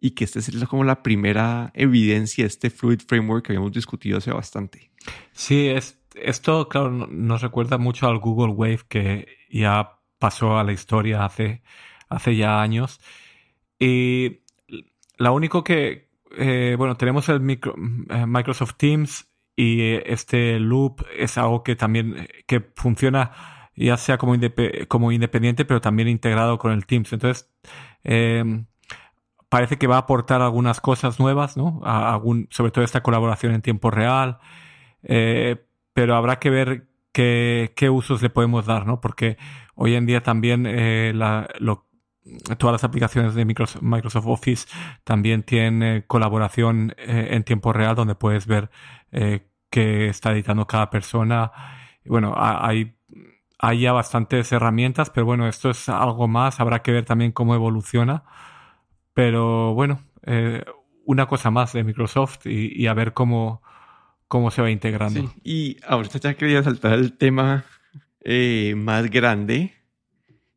y 0.01 0.13
que 0.13 0.25
esta 0.25 0.39
es 0.39 0.51
como 0.69 0.85
la 0.85 1.03
primera 1.03 1.73
evidencia 1.75 2.45
de 2.45 2.49
este 2.49 2.71
Fluid 2.71 3.01
Framework 3.07 3.47
que 3.47 3.53
habíamos 3.53 3.73
discutido 3.73 4.19
hace 4.19 4.31
bastante. 4.31 4.91
Sí, 5.33 5.69
es, 5.69 5.99
esto, 6.15 6.69
claro, 6.69 6.91
nos 6.91 7.43
recuerda 7.43 7.79
mucho 7.79 8.09
al 8.09 8.19
Google 8.19 8.53
Wave 8.53 8.81
que 8.89 9.27
ya 9.51 9.99
pasó 10.19 10.59
a 10.59 10.65
la 10.65 10.73
historia 10.73 11.25
hace, 11.25 11.63
hace 12.09 12.37
ya 12.37 12.61
años. 12.63 13.01
Y 13.79 14.41
lo 15.17 15.35
único 15.35 15.65
que, 15.65 16.09
eh, 16.37 16.75
bueno, 16.79 16.97
tenemos 16.97 17.29
el 17.29 17.41
eh, 17.51 18.27
Microsoft 18.27 18.75
Teams 18.77 19.27
y 19.57 19.83
este 20.07 20.61
Loop 20.61 21.05
es 21.17 21.37
algo 21.39 21.65
que 21.65 21.75
también 21.75 22.29
que 22.47 22.61
funciona 22.77 23.58
ya 23.79 23.97
sea 23.97 24.19
como, 24.19 24.35
como 24.89 25.13
independiente, 25.13 25.65
pero 25.65 25.81
también 25.81 26.09
integrado 26.09 26.59
con 26.59 26.73
el 26.73 26.87
Teams. 26.87 27.13
Entonces, 27.13 27.51
eh, 28.05 28.65
parece 29.49 29.79
que 29.79 29.87
va 29.87 29.97
a 29.97 30.01
aportar 30.01 30.43
algunas 30.43 30.81
cosas 30.81 31.21
nuevas, 31.21 31.57
¿no? 31.57 31.81
sobre 32.51 32.71
todo 32.71 32.85
esta 32.85 33.03
colaboración 33.03 33.55
en 33.55 33.63
tiempo 33.63 33.91
real, 33.91 34.39
eh, 35.03 35.65
pero 35.95 36.17
habrá 36.17 36.39
que 36.39 36.51
ver 36.51 36.89
qué, 37.13 37.73
qué, 37.77 37.89
usos 37.89 38.21
le 38.23 38.31
podemos 38.31 38.67
dar, 38.67 38.87
¿no? 38.87 39.01
Porque 39.01 39.39
hoy 39.75 39.95
en 39.95 40.07
día 40.07 40.23
también 40.23 40.67
eh, 40.69 41.13
todas 42.59 42.73
las 42.73 42.85
aplicaciones 42.85 43.35
de 43.35 43.45
Microsoft, 43.45 44.27
Office 44.27 44.69
también 45.05 45.43
tienen 45.45 46.05
colaboración 46.07 46.95
en 46.99 47.43
tiempo 47.45 47.73
real 47.73 47.97
donde 47.97 48.15
puedes 48.15 48.47
ver 48.47 48.71
qué 49.11 50.09
está 50.09 50.33
editando 50.33 50.67
cada 50.67 50.91
persona. 50.91 51.51
Bueno, 52.05 52.35
hay 52.37 52.98
hay 53.59 53.81
ya 53.81 53.93
bastantes 53.93 54.53
herramientas, 54.53 55.11
pero 55.11 55.27
bueno, 55.27 55.49
esto 55.49 55.71
es 55.71 55.89
algo 55.89 56.29
más, 56.29 56.61
habrá 56.61 56.83
que 56.83 56.93
ver 56.93 57.05
también 57.05 57.33
cómo 57.33 57.55
evoluciona. 57.55 58.25
Pero 59.15 59.75
bueno, 59.75 60.01
eh, 60.25 60.65
una 61.05 61.27
cosa 61.27 61.51
más 61.51 61.73
de 61.73 61.83
Microsoft 61.83 62.47
y, 62.47 62.87
a 62.87 62.95
ver 62.95 63.15
cómo, 63.15 63.63
cómo 64.29 64.51
se 64.51 64.63
va 64.63 64.71
integrando. 64.71 65.23
Sí. 65.23 65.29
Y 65.43 65.77
ahorita 65.87 66.19
ya 66.19 66.35
quería 66.35 66.63
saltar 66.63 66.93
el 66.93 67.17
tema 67.17 67.65
eh, 68.21 68.75
más 68.77 69.11
grande 69.11 69.75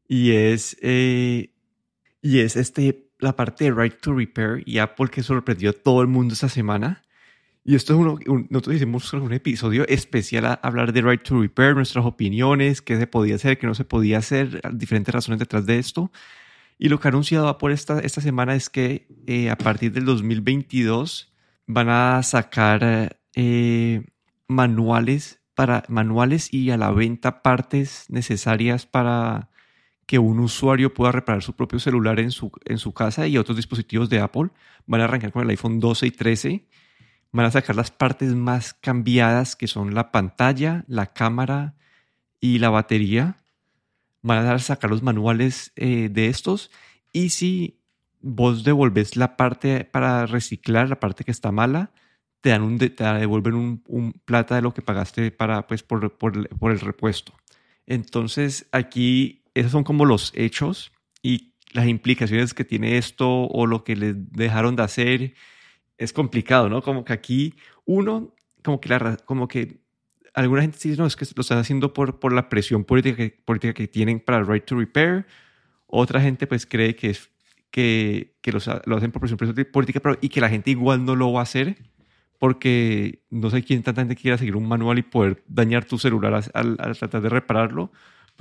y 0.08 0.34
es, 0.34 0.78
eh, 0.82 1.52
y 2.22 2.40
es 2.40 2.56
este, 2.56 3.10
la 3.18 3.36
parte 3.36 3.64
de 3.64 3.72
Right 3.72 4.00
to 4.02 4.14
Repair 4.14 4.62
y 4.66 4.78
Apple 4.78 5.08
que 5.08 5.24
sorprendió 5.24 5.70
a 5.72 5.74
todo 5.74 6.02
el 6.02 6.08
mundo 6.08 6.34
esta 6.34 6.50
semana. 6.50 7.02
Y 7.64 7.76
esto 7.76 7.94
es 7.94 8.00
uno, 8.00 8.18
nosotros 8.50 8.76
hicimos 8.76 9.14
un 9.14 9.34
episodio 9.34 9.88
especial 9.88 10.46
a 10.46 10.54
hablar 10.54 10.94
de 10.94 11.02
Right 11.02 11.22
to 11.22 11.42
Repair, 11.42 11.76
nuestras 11.76 12.06
opiniones, 12.06 12.82
qué 12.82 12.98
se 12.98 13.06
podía 13.06 13.36
hacer, 13.36 13.60
qué 13.60 13.68
no 13.68 13.76
se 13.76 13.86
podía 13.86 14.18
hacer, 14.18 14.62
diferentes 14.74 15.14
razones 15.14 15.40
detrás 15.40 15.68
de 15.68 15.78
esto. 15.78 16.12
Y 16.80 16.90
lo 16.90 17.00
que 17.00 17.08
ha 17.08 17.10
anunciado 17.10 17.48
Apple 17.48 17.74
esta, 17.74 18.00
esta 18.00 18.22
semana 18.22 18.56
es 18.56 18.70
que 18.70 19.08
eh, 19.28 19.52
a 19.52 19.58
partir 19.58 19.92
del 19.92 20.06
2022 20.06 21.32
van 21.68 21.90
a 21.90 22.24
sacar 22.24 23.20
eh, 23.36 24.04
manuales 24.48 25.42
para 25.54 25.84
manuales 25.88 26.52
y 26.52 26.72
a 26.72 26.78
la 26.78 26.90
venta 26.90 27.44
partes 27.44 28.06
necesarias 28.10 28.88
para 28.88 29.52
que 30.08 30.18
un 30.18 30.40
usuario 30.40 30.94
pueda 30.94 31.12
reparar 31.12 31.44
su 31.44 31.56
propio 31.56 31.80
celular 31.80 32.20
en 32.20 32.32
su, 32.32 32.52
en 32.66 32.80
su 32.80 32.94
casa 32.94 33.28
y 33.28 33.38
otros 33.38 33.58
dispositivos 33.58 34.10
de 34.10 34.20
Apple. 34.20 34.50
Van 34.88 35.02
a 35.02 35.04
arrancar 35.04 35.32
con 35.32 35.44
el 35.44 35.50
iPhone 35.52 35.80
12 35.80 36.08
y 36.08 36.12
13. 36.12 36.66
Van 37.32 37.46
a 37.46 37.52
sacar 37.52 37.76
las 37.76 37.92
partes 37.92 38.36
más 38.36 38.74
cambiadas 38.74 39.56
que 39.56 39.68
son 39.68 39.94
la 39.94 40.12
pantalla, 40.12 40.84
la 40.88 41.08
cámara 41.08 41.76
y 42.40 42.60
la 42.60 42.70
batería. 42.70 43.38
Van 44.22 44.46
a 44.46 44.60
sacar 44.60 44.90
los 44.90 45.02
manuales 45.02 45.72
eh, 45.76 46.10
de 46.12 46.28
estos. 46.28 46.72
Y 47.14 47.30
si 47.30 47.80
vos 48.20 48.64
devolves 48.64 49.16
la 49.16 49.38
parte 49.38 49.86
para 49.86 50.26
reciclar, 50.26 50.90
la 50.90 51.00
parte 51.00 51.24
que 51.24 51.32
está 51.32 51.52
mala, 51.52 51.92
te 52.42 52.50
dan 52.50 52.64
un, 52.64 52.78
te 52.78 53.04
devuelven 53.04 53.82
un, 53.88 54.14
plata 54.26 54.56
de 54.56 54.62
lo 54.62 54.74
que 54.74 54.82
pagaste 54.82 55.32
para, 55.32 55.68
pues, 55.68 55.84
por, 55.84 56.18
por, 56.18 56.50
por 56.50 56.72
el 56.72 56.80
repuesto. 56.80 57.34
Entonces, 57.86 58.68
aquí 58.72 59.44
esos 59.54 59.72
son 59.72 59.84
como 59.84 60.06
los 60.06 60.32
hechos 60.36 60.92
y 61.22 61.54
las 61.72 61.88
implicaciones 61.88 62.54
que 62.54 62.66
tiene 62.66 62.98
esto 62.98 63.30
o 63.30 63.66
lo 63.66 63.84
que 63.84 63.96
les 63.96 64.16
dejaron 64.32 64.76
de 64.76 64.84
hacer. 64.84 65.34
Es 66.02 66.14
complicado, 66.14 66.70
¿no? 66.70 66.82
Como 66.82 67.06
que 67.06 67.14
aquí 67.14 67.54
uno, 67.86 68.34
como 68.64 68.82
que, 68.82 68.90
la, 68.90 69.18
como 69.18 69.48
que 69.48 69.82
alguna 70.34 70.62
gente 70.62 70.78
dice, 70.82 71.00
no, 71.00 71.06
es 71.06 71.16
que 71.16 71.26
lo 71.36 71.42
están 71.42 71.60
haciendo 71.60 71.94
por, 71.94 72.20
por 72.20 72.34
la 72.34 72.50
presión 72.50 72.84
política 72.84 73.18
que, 73.18 73.30
política 73.30 73.74
que 73.74 73.88
tienen 73.88 74.20
para 74.20 74.40
el 74.40 74.48
right 74.48 74.66
to 74.66 74.76
repair. 74.76 75.26
Otra 75.88 76.22
gente 76.22 76.48
pues 76.48 76.66
cree 76.66 76.96
que, 76.96 77.12
es, 77.12 77.30
que, 77.70 78.36
que 78.42 78.52
lo 78.52 78.58
hacen 78.98 79.12
por 79.12 79.22
presión 79.22 79.38
política 79.72 80.00
pero, 80.00 80.18
y 80.22 80.30
que 80.30 80.42
la 80.42 80.50
gente 80.50 80.72
igual 80.72 81.06
no 81.06 81.16
lo 81.16 81.34
va 81.34 81.42
a 81.42 81.44
hacer 81.44 81.78
porque 82.42 83.22
no 83.30 83.52
sé 83.52 83.62
quién 83.62 83.84
tanta 83.84 84.02
gente 84.02 84.16
quiera 84.16 84.36
seguir 84.36 84.56
un 84.56 84.68
manual 84.68 84.98
y 84.98 85.04
poder 85.04 85.44
dañar 85.48 85.86
tu 85.86 86.00
celular 86.00 86.44
al, 86.56 86.98
tratar 86.98 87.22
de 87.22 87.30
repararlo, 87.30 87.92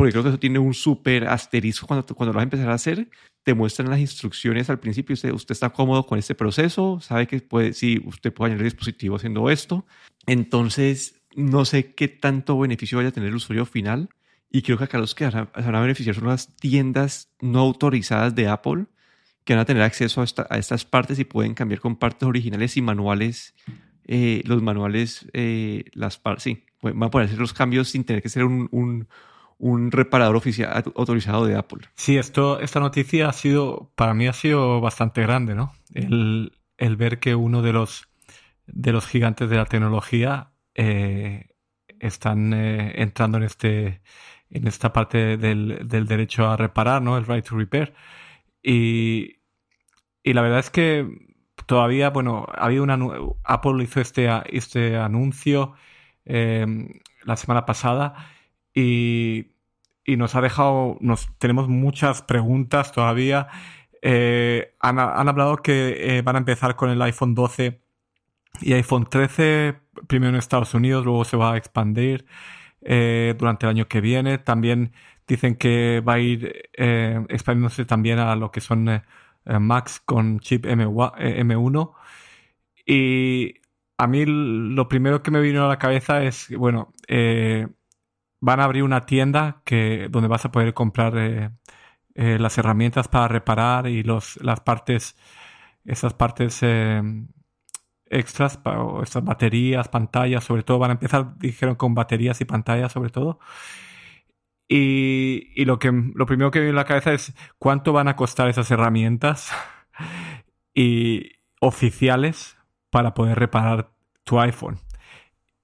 porque 0.01 0.13
creo 0.13 0.23
que 0.23 0.31
eso 0.31 0.39
tiene 0.39 0.59
un 0.59 0.73
súper 0.73 1.29
asterisco 1.29 1.87
cuando, 1.87 2.07
cuando 2.15 2.33
lo 2.33 2.39
vas 2.39 2.41
a 2.41 2.45
empezar 2.45 2.71
a 2.71 2.75
hacer, 2.75 3.11
te 3.43 3.53
muestran 3.53 3.91
las 3.91 4.01
instrucciones 4.01 4.71
al 4.71 4.81
principio, 4.81 5.13
usted, 5.13 5.31
usted 5.31 5.53
está 5.53 5.69
cómodo 5.69 6.07
con 6.07 6.19
este 6.19 6.35
proceso, 6.35 7.01
sabe 7.03 7.27
que 7.27 7.39
puede, 7.41 7.75
sí, 7.75 8.01
usted 8.07 8.33
puede 8.33 8.53
añadir 8.53 8.73
dispositivo 8.73 9.17
haciendo 9.17 9.51
esto, 9.51 9.85
entonces 10.25 11.21
no 11.37 11.67
sé 11.67 11.95
qué 11.95 12.09
tanto 12.09 12.59
beneficio 12.59 12.97
vaya 12.97 13.11
a 13.11 13.13
tener 13.13 13.29
el 13.29 13.35
usuario 13.35 13.67
final, 13.67 14.09
y 14.51 14.63
creo 14.63 14.79
que 14.79 14.85
acá 14.85 14.97
los 14.97 15.15
que 15.15 15.29
van 15.29 15.51
a, 15.53 15.81
beneficiar 15.83 16.15
son 16.15 16.29
las 16.29 16.57
tiendas 16.57 17.29
no 17.43 17.59
autorizadas 17.59 18.35
de 18.35 18.49
Apple, 18.49 18.87
que 19.45 19.53
van 19.53 19.61
a 19.61 19.67
tener 19.67 19.83
acceso 19.83 20.23
a, 20.23 20.25
a, 20.49 20.57
estas 20.57 20.87
partes 20.87 21.19
y 21.19 21.25
pueden 21.25 21.53
cambiar 21.53 21.81
con 21.81 21.97
partes 21.97 22.27
originales 22.27 22.79
y 22.79 22.81
manuales 22.81 23.55
eh, 24.13 24.43
los 24.45 24.61
manuales, 24.61 25.29
eh, 25.35 25.85
las 25.93 26.21
sí, 26.39 26.65
van 26.83 27.01
a 27.01 27.11
poder 27.11 27.29
hacer 27.29 27.39
los 27.39 27.53
cambios 27.53 27.91
sin 27.91 28.03
tener 28.03 28.23
que 28.23 28.29
ser 28.29 28.43
un, 28.43 28.69
un, 28.73 29.07
un, 29.61 29.93
reparador 29.93 30.37
oficial 30.37 30.83
autorizado 30.97 31.47
de 31.47 31.57
Apple. 31.57 31.87
Sí, 31.95 32.17
esto, 32.17 32.61
esta 32.61 32.81
noticia 32.81 33.29
ha 33.29 33.33
sido, 33.33 33.93
para 33.95 34.15
mí 34.15 34.27
ha 34.27 34.33
sido 34.33 34.81
bastante 34.81 35.23
grande, 35.23 35.55
¿no? 35.55 35.73
El, 35.95 36.59
el 36.77 36.97
ver 36.97 37.21
que 37.21 37.35
uno 37.35 37.63
de 37.63 37.73
los, 37.73 38.09
de 38.67 38.93
los 38.93 39.07
gigantes 39.07 39.49
de 39.49 39.57
la 39.57 39.67
tecnología 39.67 40.53
eh, 40.75 41.51
están 41.99 42.53
entrando 42.55 43.39
en 43.39 43.45
este 43.45 44.01
en 44.51 44.67
esta 44.67 44.93
parte 44.93 45.37
del, 45.37 45.87
del, 45.87 46.07
derecho 46.07 46.49
a 46.49 46.57
reparar, 46.57 47.01
¿no? 47.03 47.17
El 47.17 47.27
right 47.27 47.47
to 47.47 47.57
repair. 47.57 47.95
Y, 48.63 49.39
y 50.23 50.33
la 50.33 50.43
verdad 50.43 50.59
es 50.59 50.71
que 50.71 51.07
todavía, 51.67 52.11
bueno, 52.11 52.47
había 52.55 52.83
una 52.83 52.99
Apple 53.45 53.83
hizo 53.83 54.01
este, 54.01 54.29
este 54.51 54.97
anuncio 54.97 55.75
em, 56.25 56.89
la 57.25 57.37
semana 57.37 57.65
pasada 57.65 58.15
y, 58.75 59.49
y, 60.05 60.17
nos 60.17 60.35
ha 60.35 60.41
dejado, 60.41 60.97
nos 61.01 61.29
tenemos 61.39 61.69
muchas 61.69 62.23
preguntas 62.23 62.93
todavía. 62.93 63.49
Eh, 64.03 64.75
han, 64.81 64.99
hablado 64.99 65.59
que 65.59 66.19
eh, 66.19 66.23
van 66.23 66.37
a 66.37 66.39
empezar 66.39 66.77
con 66.77 66.91
el 66.91 67.03
iPhone 67.03 67.35
12 67.35 67.81
y 68.63 68.73
iPhone 68.73 69.07
13, 69.09 69.77
primero 70.09 70.31
en 70.31 70.37
Estados 70.37 70.75
Unidos, 70.75 71.05
luego 71.05 71.25
se 71.25 71.37
va 71.37 71.55
a 71.55 71.57
expandir 71.57 72.27
eh, 72.83 73.35
durante 73.39 73.67
el 73.67 73.71
año 73.71 73.89
que 73.89 74.01
viene. 74.01 74.39
También 74.39 74.93
dicen 75.27 75.57
que 75.57 76.01
va 76.01 76.15
a 76.15 76.19
ir 76.19 76.71
expandiéndose 76.77 77.85
también 77.85 78.19
a 78.19 78.35
lo 78.37 78.51
que 78.51 78.61
son 78.61 78.89
Max 79.45 80.01
con 80.05 80.41
chip 80.41 80.67
M1. 80.67 81.93
Eh, 82.87 82.93
y 82.93 83.55
a 83.99 84.07
mí 84.07 84.25
lo 84.27 84.89
primero 84.89 85.23
que 85.23 85.31
me 85.31 85.41
vino 85.41 85.65
a 85.65 85.69
la 85.69 85.79
cabeza 85.79 86.23
es, 86.25 86.49
bueno, 86.57 86.93
eh, 87.09 87.69
van 88.41 88.61
a 88.61 88.65
abrir 88.65 88.83
una 88.83 89.07
tienda 89.07 89.63
que, 89.65 90.09
donde 90.11 90.29
vas 90.29 90.45
a 90.45 90.53
poder 90.53 90.75
comprar 90.75 91.15
las 92.15 92.59
herramientas 92.59 93.09
para 93.09 93.29
reparar 93.29 93.87
y 93.87 94.03
los, 94.03 94.37
las 94.43 94.61
partes, 94.61 95.17
esas 95.85 96.15
partes 96.15 96.63
extras, 98.11 98.61
o 98.65 99.03
estas 99.03 99.25
baterías, 99.25 99.89
pantallas, 99.89 100.45
sobre 100.45 100.63
todo, 100.65 100.79
van 100.79 100.91
a 100.91 100.95
empezar, 100.95 101.39
dijeron, 101.39 101.77
con 101.77 101.95
baterías 101.95 102.41
y 102.41 102.45
pantallas 102.45 102.93
sobre 102.93 103.11
todo. 103.11 103.39
Y, 104.69 105.65
lo, 105.65 105.81
que, 105.81 105.91
lo 106.15 106.27
primero 106.27 106.53
que 106.53 106.61
me 106.61 106.67
viene 106.67 106.79
a 106.79 106.83
la 106.83 106.87
cabeza 106.87 107.13
es 107.13 107.35
cuánto 107.59 107.93
van 107.93 108.07
a 108.07 108.15
costar 108.15 108.49
esas 108.49 108.71
herramientas 108.71 109.51
y 110.75 111.33
oficiales 111.61 112.57
para 112.91 113.15
poder 113.15 113.39
reparar 113.39 113.91
tu 114.25 114.39
iPhone. 114.41 114.79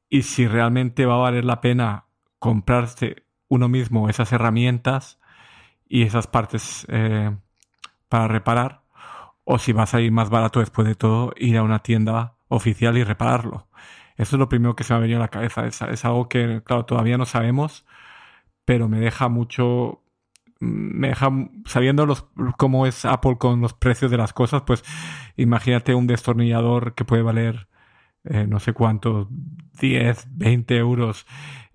Y 0.09 0.23
si 0.23 0.49
realmente 0.49 1.07
va 1.07 1.15
a 1.15 1.19
valer 1.19 1.45
la 1.45 1.61
pena 1.61 2.06
comprarse 2.39 3.25
uno 3.49 3.69
mismo 3.69 4.09
esas 4.09 4.33
herramientas 4.33 5.19
y 5.89 6.03
esas 6.03 6.27
partes 6.27 6.87
eh, 6.89 7.37
para 8.09 8.29
reparar, 8.29 8.83
o 9.45 9.59
si 9.59 9.73
va 9.73 9.85
a 9.85 9.87
salir 9.87 10.11
más 10.13 10.31
barato 10.31 10.61
después 10.61 10.87
de 10.89 10.95
todo 10.97 11.33
ir 11.37 11.57
a 11.57 11.63
una 11.63 11.81
tienda 11.81 12.35
oficial 12.49 12.97
y 12.99 13.05
repararlo. 13.05 13.69
Eso 14.17 14.37
es 14.37 14.41
lo 14.41 14.49
primero 14.49 14.75
que 14.75 14.85
se 14.85 14.93
me 14.93 14.99
ha 14.99 15.01
venido 15.01 15.19
a 15.19 15.23
la 15.23 15.29
cabeza. 15.29 15.67
Es, 15.67 15.81
es 15.83 16.05
algo 16.05 16.29
que, 16.29 16.63
claro, 16.65 16.85
todavía 16.87 17.19
no 17.19 17.27
sabemos 17.27 17.85
pero 18.67 18.89
me 18.89 19.01
deja 19.01 19.31
mucho 19.31 20.03
me 20.59 21.09
deja 21.09 21.31
sabiendo 21.67 22.05
los 22.07 22.27
cómo 22.59 22.87
es 22.87 23.05
Apple 23.05 23.37
con 23.39 23.61
los 23.61 23.75
precios 23.75 24.11
de 24.11 24.17
las 24.17 24.33
cosas, 24.33 24.63
pues 24.63 24.83
imagínate 25.37 25.95
un 25.95 26.07
destornillador 26.07 26.95
que 26.95 27.05
puede 27.05 27.23
valer 27.23 27.69
eh, 28.25 28.47
no 28.49 28.59
sé 28.59 28.73
cuánto, 28.73 29.29
10, 29.81 30.29
20 30.33 30.77
euros, 30.77 31.27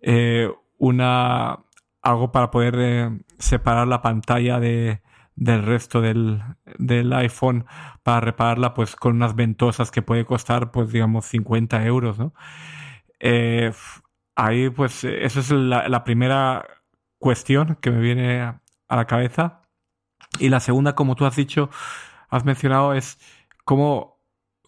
eh, 0.02 0.52
una 0.78 1.60
algo 2.02 2.32
para 2.32 2.52
poder 2.52 2.76
eh, 2.80 3.20
separar 3.38 3.88
la 3.88 4.02
pantalla 4.02 4.60
de, 4.60 5.02
del 5.36 5.64
resto 5.64 6.02
del, 6.02 6.42
del, 6.78 7.14
iPhone 7.14 7.66
para 8.04 8.22
repararla 8.22 8.74
pues 8.74 8.96
con 8.96 9.16
unas 9.16 9.36
ventosas 9.36 9.92
que 9.92 10.02
puede 10.02 10.26
costar 10.26 10.72
pues 10.72 10.92
digamos 10.92 11.26
50 11.26 11.86
euros, 11.86 12.18
¿no? 12.20 12.34
ahí 14.36 14.70
pues 14.72 15.04
eso 15.04 15.40
es 15.42 15.52
la, 15.52 15.88
la 15.88 16.04
primera 16.04 16.66
cuestión 17.20 17.78
que 17.80 17.92
me 17.92 18.02
viene 18.02 18.42
a 18.42 18.96
la 18.96 19.06
cabeza. 19.06 19.62
Y 20.40 20.50
la 20.50 20.60
segunda, 20.60 20.96
como 20.96 21.16
tú 21.16 21.26
has 21.26 21.36
dicho, 21.36 21.70
has 22.30 22.46
mencionado, 22.46 22.94
es 22.94 23.20
cómo, 23.64 24.20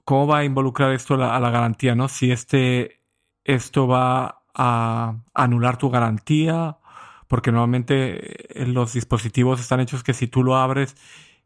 cómo 0.05 0.27
va 0.27 0.39
a 0.39 0.43
involucrar 0.45 0.93
esto 0.93 1.15
a 1.15 1.39
la, 1.39 1.49
garantía, 1.49 1.95
¿no? 1.95 2.07
Si 2.07 2.31
este, 2.31 3.01
esto 3.43 3.87
va 3.87 4.42
a 4.53 5.15
anular 5.33 5.77
tu 5.77 5.89
garantía, 5.89 6.77
porque 7.27 7.51
normalmente 7.51 8.61
eh, 8.63 8.67
los 8.67 8.93
dispositivos 8.93 9.59
están 9.59 9.79
hechos 9.79 10.03
que 10.03 10.13
si 10.13 10.27
tú 10.27 10.43
lo 10.43 10.55
abres 10.57 10.95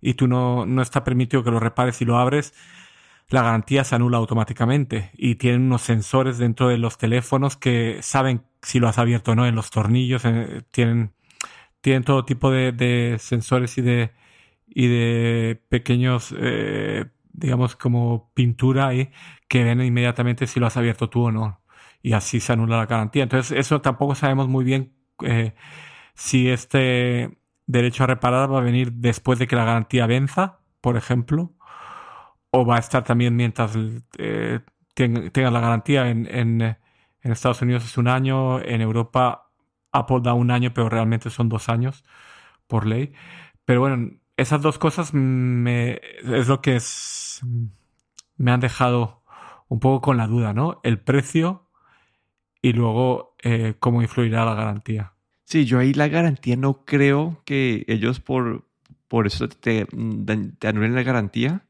y 0.02 0.14
tú 0.16 0.28
no, 0.28 0.66
no 0.66 0.82
está 0.82 1.04
permitido 1.04 1.44
que 1.44 1.52
lo 1.52 1.60
repares 1.60 2.02
y 2.02 2.06
lo 2.06 2.18
abres, 2.18 2.54
la 3.30 3.42
garantía 3.44 3.84
se 3.84 3.96
anula 3.96 4.18
automáticamente 4.18 5.12
y 5.16 5.36
tienen 5.36 5.64
unos 5.64 5.82
sensores 5.82 6.38
dentro 6.38 6.70
de 6.70 6.78
los 6.78 6.98
teléfonos 6.98 7.58
que 7.58 8.00
saben 8.02 8.44
si 8.62 8.80
lo 8.80 8.88
has 8.88 8.98
abierto 9.00 9.32
o 9.32 9.36
no 9.36 9.46
en 9.46 9.56
los 9.56 9.70
tornillos. 9.72 10.24
eh, 10.26 10.64
tienen, 10.72 11.14
tienen 11.82 12.04
todo 12.04 12.26
tipo 12.26 12.52
de, 12.52 12.72
de 12.72 13.18
sensores 13.20 13.78
y 13.78 13.82
de, 13.82 14.14
y 14.68 14.88
de 14.88 15.62
pequeños, 15.70 16.34
eh, 16.40 17.06
digamos, 17.34 17.76
como 17.76 18.32
pintura 18.34 18.88
ahí 18.90 19.12
que 19.48 19.64
ven 19.64 19.82
inmediatamente 19.82 20.48
si 20.48 20.60
lo 20.60 20.68
has 20.68 20.78
abierto 20.78 21.10
tú 21.10 21.26
o 21.26 21.32
no. 21.32 21.62
Y 22.08 22.14
así 22.14 22.40
se 22.40 22.54
anula 22.54 22.78
la 22.78 22.86
garantía. 22.86 23.24
Entonces, 23.24 23.58
eso 23.58 23.82
tampoco 23.82 24.16
sabemos 24.16 24.48
muy 24.48 24.64
bien 24.66 24.94
eh, 25.24 25.54
si 26.16 26.50
este 26.50 27.40
derecho 27.68 28.04
a 28.06 28.08
reparar 28.08 28.52
va 28.54 28.60
a 28.60 28.62
venir 28.62 28.94
después 28.94 29.40
de 29.40 29.48
que 29.48 29.56
la 29.58 29.66
garantía 29.66 30.08
venza, 30.08 30.60
por 30.82 30.98
ejemplo, 30.98 31.54
o 32.52 32.66
va 32.66 32.78
a 32.78 32.80
estar 32.80 33.04
también 33.04 33.36
mientras 33.36 33.74
eh, 34.18 34.60
ten- 34.94 35.32
tenga 35.32 35.52
la 35.52 35.60
garantía. 35.62 36.10
En, 36.10 36.28
Estados 37.24 37.62
Unidos 37.62 37.84
es 37.86 37.98
un 37.98 38.08
año, 38.08 38.62
en 38.62 38.82
Europa 38.82 39.52
Apple 39.92 40.20
da 40.24 40.34
un 40.34 40.50
año, 40.52 40.74
pero 40.74 40.90
realmente 40.90 41.30
son 41.30 41.50
dos 41.50 41.70
años 41.70 42.06
por 42.68 42.86
ley. 42.88 43.14
Pero 43.66 43.82
bueno, 43.82 44.12
esas 44.38 44.62
dos 44.62 44.80
cosas 44.80 45.14
es 45.14 46.48
lo 46.48 46.62
que 46.62 46.76
es, 46.78 47.42
me 48.38 48.52
han 48.52 48.60
dejado 48.60 49.24
un 49.68 49.80
poco 49.80 50.02
con 50.02 50.18
la 50.18 50.28
duda, 50.28 50.54
¿no? 50.54 50.80
El 50.84 51.00
precio 51.00 51.67
y 52.62 52.74
luego 52.74 53.36
eh, 53.44 53.76
cómo 53.80 54.02
influirá 54.02 54.46
la 54.46 54.56
garantía. 54.56 55.14
Sí, 55.46 55.66
yo 55.66 55.80
ahí 55.80 55.94
la 55.94 56.08
garantía 56.10 56.56
no 56.58 56.86
creo 56.86 57.42
que 57.46 57.86
ellos 57.88 58.20
por, 58.20 58.66
por 59.08 59.28
eso 59.28 59.48
te, 59.48 59.86
te 60.60 60.68
anulen 60.68 60.96
la 60.96 61.04
garantía. 61.04 61.66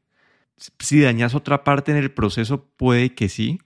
Si 0.78 1.00
dañas 1.00 1.34
otra 1.34 1.64
parte 1.64 1.92
en 1.92 1.98
el 1.98 2.12
proceso, 2.12 2.66
puede 2.76 3.14
que 3.14 3.28
sí, 3.28 3.60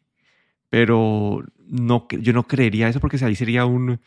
pero 0.71 1.45
no, 1.69 2.07
yo 2.11 2.33
no 2.33 2.47
creería 2.47 2.88
eso 2.88 3.00
porque 3.00 3.23
ahí 3.25 3.37
sería 3.37 3.67
un... 3.67 4.00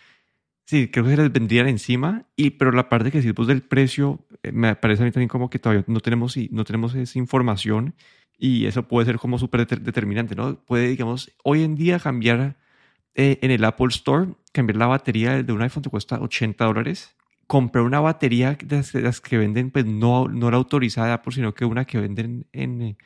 Sí, 0.66 0.90
creo 0.90 1.06
que 1.06 1.12
se 1.12 1.18
les 1.18 1.32
vendrían 1.32 1.68
encima, 1.68 2.26
y, 2.36 2.52
pero 2.52 2.72
la 2.72 2.90
parte 2.90 3.12
que 3.12 3.20
decís 3.20 3.36
vos 3.36 3.48
del 3.48 3.62
precio, 3.62 4.26
eh, 4.44 4.52
me 4.52 4.76
parece 4.76 5.04
a 5.04 5.06
mí 5.06 5.12
también 5.12 5.30
como 5.30 5.50
que 5.50 5.60
todavía 5.60 5.84
no 5.88 6.00
tenemos, 6.00 6.36
no 6.52 6.64
tenemos 6.64 6.96
esa 6.96 7.20
información 7.20 7.96
y 8.40 8.66
eso 8.66 8.88
puede 8.88 9.06
ser 9.06 9.18
como 9.20 9.38
súper 9.40 9.68
deter- 9.68 9.82
determinante, 9.82 10.36
¿no? 10.36 10.56
Puede, 10.66 10.88
digamos, 10.90 11.32
hoy 11.44 11.64
en 11.64 11.76
día 11.76 12.00
cambiar 12.00 12.58
eh, 13.16 13.40
en 13.42 13.52
el 13.52 13.64
Apple 13.64 13.88
Store, 13.88 14.28
cambiar 14.52 14.76
la 14.76 14.88
batería 14.88 15.42
de 15.42 15.54
un 15.54 15.62
iPhone 15.62 15.84
te 15.84 15.90
cuesta 15.90 16.20
80 16.20 16.66
dólares. 16.66 17.16
Comprar 17.48 17.86
una 17.86 18.02
batería 18.02 18.58
de 18.62 18.84
las, 19.02 19.22
que 19.22 19.38
venden, 19.38 19.72
pues 19.72 19.86
no, 19.86 20.28
no 20.28 20.52
la 20.52 20.58
autorizada 20.58 21.08
de 21.08 21.14
Apple, 21.14 21.34
sino 21.34 21.54
que 21.54 21.64
una 21.64 21.86
que 21.86 22.00
venden 22.00 22.48
en, 22.52 22.98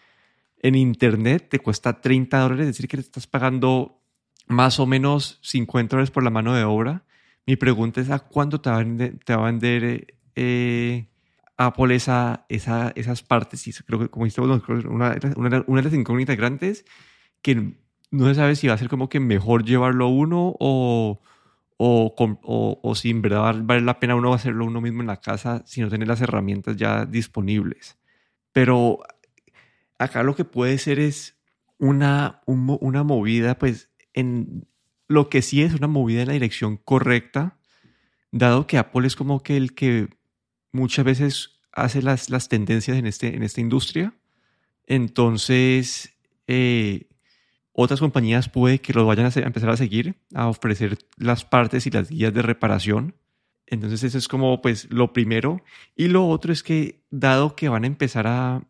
en 0.62 0.75
Internet 0.75 1.50
te 1.50 1.60
cuesta 1.60 2.01
30 2.01 2.39
dólares, 2.39 2.62
es 2.63 2.68
decir, 2.75 2.88
que 2.88 2.98
le 2.98 3.01
estás 3.01 3.28
pagando 3.28 4.01
más 4.48 4.80
o 4.80 4.88
menos 4.88 5.39
50 5.44 5.96
dólares 5.96 6.10
por 6.10 6.24
la 6.24 6.32
mano 6.32 6.56
de 6.56 6.63
obra. 6.63 7.04
Mi 7.46 7.56
pregunta 7.56 8.01
es, 8.01 8.10
¿a 8.10 8.20
cuándo 8.20 8.62
te 8.62 8.70
va 8.70 8.78
a 8.78 8.80
vender, 8.80 9.20
te 9.24 9.36
va 9.36 9.44
a 9.44 9.51
vender 9.51 10.08
eh, 10.36 11.08
Apple 11.58 11.96
esa, 11.96 12.46
esa, 12.50 12.94
esas 12.96 13.22
partes? 13.22 13.68
Y 13.68 13.74
creo 13.74 14.00
que, 14.00 14.10
como 14.10 14.25
dijiste, 14.25 14.42
una, 14.42 14.62
una, 15.36 15.63
una 15.68 15.82
de 15.82 15.84
las 15.84 15.94
incógnitas 15.94 16.38
grandes 16.38 16.86
que 17.42 17.75
no 18.12 18.28
se 18.28 18.36
sabe 18.36 18.56
si 18.56 18.68
va 18.68 18.74
a 18.74 18.78
ser 18.78 18.89
como 18.89 19.10
que 19.10 19.20
mejor 19.20 19.63
llevarlo 19.66 20.08
uno 20.08 20.56
o, 20.60 21.22
o, 21.78 22.16
o, 22.18 22.80
o 22.84 22.96
si 22.96 23.10
en 23.12 23.22
verdad 23.22 23.42
val- 23.42 23.63
vale 23.63 23.82
la 23.82 24.00
pena 24.00 24.16
uno 24.16 24.34
hacerlo 24.34 24.66
uno 24.66 24.82
mismo 24.82 25.01
en 25.01 25.08
la 25.08 25.22
casa 25.22 25.63
si 25.66 25.82
no 25.82 25.89
tener 25.89 26.08
las 26.08 26.22
herramientas 26.22 26.78
ya 26.78 27.06
disponibles. 27.06 27.98
Pero 28.54 29.00
acá 29.98 30.24
lo 30.24 30.36
que 30.36 30.46
puede 30.46 30.78
ser 30.78 31.00
es 31.00 31.38
una, 31.78 32.42
una 32.46 33.04
movida, 33.04 33.58
pues 33.58 33.89
en 34.13 34.68
lo 35.08 35.30
que 35.30 35.42
sí 35.42 35.62
es 35.62 35.74
una 35.74 35.88
movida 35.88 36.22
en 36.22 36.28
la 36.28 36.34
dirección 36.34 36.78
correcta, 36.78 37.58
dado 38.32 38.68
que 38.68 38.78
Apple 38.78 39.08
es 39.08 39.16
como 39.16 39.44
que 39.44 39.58
el 39.58 39.75
que 39.75 40.10
muchas 40.72 41.06
veces 41.06 41.62
hace 41.74 42.01
las, 42.01 42.30
las 42.30 42.50
tendencias 42.50 42.98
en, 42.98 43.08
este, 43.08 43.36
en 43.36 43.44
esta 43.44 43.62
industria. 43.62 44.13
Entonces, 44.88 46.17
eh, 46.48 47.09
otras 47.82 48.02
compañías 48.02 48.50
puede 48.50 48.80
que 48.80 48.94
los 48.94 49.06
vayan 49.06 49.26
a, 49.26 49.39
empezar 49.39 49.70
a 49.70 49.78
seguir, 49.78 50.15
a 50.34 50.48
ofrecer 50.48 50.98
las 51.18 51.46
partes 51.46 51.88
y 51.88 51.92
las 51.92 52.10
guías 52.10 52.34
de 52.34 52.42
reparación. 52.42 53.15
Entonces, 53.68 54.04
eso 54.04 54.18
es 54.18 54.28
como 54.28 54.62
pues 54.62 54.92
lo 54.92 55.13
primero. 55.13 55.62
Y 55.96 56.10
lo 56.10 56.28
otro 56.28 56.52
es 56.52 56.62
que, 56.62 57.02
dado 57.10 57.56
que 57.56 57.70
van 57.70 57.86
a 57.86 57.88
empezar 57.88 58.28
a, 58.28 58.63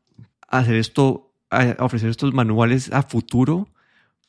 hacer 0.47 0.75
esto, 0.75 1.33
a 1.49 1.75
ofrecer 1.79 2.09
estos 2.09 2.33
manuales 2.33 2.93
a 2.93 3.01
futuro, 3.01 3.69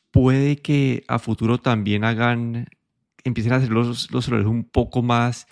puede 0.09 0.57
que 0.57 1.03
a 1.07 1.19
futuro 1.19 1.59
también 1.59 2.03
hagan, 2.03 2.67
empiecen 3.23 3.53
a 3.53 3.57
hacer 3.57 3.69
los, 3.69 4.11
los 4.11 4.27
un 4.29 4.63
poco 4.63 5.03
más, 5.03 5.47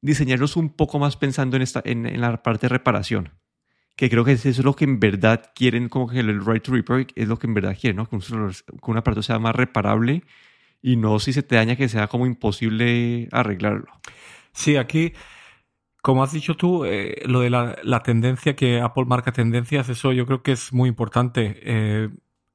diseñarlos 0.00 0.56
un 0.56 0.68
poco 0.68 1.00
más 1.00 1.16
pensando 1.16 1.56
en, 1.56 1.62
esta, 1.62 1.82
en, 1.84 2.06
en 2.06 2.20
la 2.20 2.40
parte 2.42 2.66
de 2.66 2.70
reparación. 2.70 3.30
Que 4.00 4.08
creo 4.08 4.24
que 4.24 4.32
eso 4.32 4.48
es 4.48 4.64
lo 4.64 4.74
que 4.74 4.86
en 4.86 4.98
verdad 4.98 5.52
quieren, 5.54 5.90
como 5.90 6.08
que 6.08 6.20
el 6.20 6.42
right 6.42 6.62
to 6.62 6.72
repair 6.72 7.08
es 7.16 7.28
lo 7.28 7.38
que 7.38 7.46
en 7.46 7.52
verdad 7.52 7.76
quieren, 7.78 7.98
¿no? 7.98 8.08
Que 8.08 8.16
un, 8.16 8.96
aparato 8.96 9.22
sea 9.22 9.38
más 9.38 9.54
reparable 9.54 10.24
y 10.80 10.96
no 10.96 11.18
si 11.18 11.34
se 11.34 11.42
te 11.42 11.56
daña 11.56 11.76
que 11.76 11.86
sea 11.86 12.06
como 12.06 12.24
imposible 12.24 13.28
arreglarlo. 13.30 13.92
Sí, 14.52 14.78
aquí, 14.78 15.12
como 16.00 16.22
has 16.22 16.32
dicho 16.32 16.54
tú, 16.54 16.86
eh, 16.86 17.20
lo 17.26 17.40
de 17.40 17.50
la, 17.50 17.76
la 17.82 18.02
tendencia, 18.02 18.56
que 18.56 18.80
Apple 18.80 19.04
marca 19.04 19.32
tendencias, 19.32 19.90
eso 19.90 20.12
yo 20.12 20.24
creo 20.24 20.42
que 20.42 20.52
es 20.52 20.72
muy 20.72 20.88
importante. 20.88 21.60
Eh, 21.62 22.08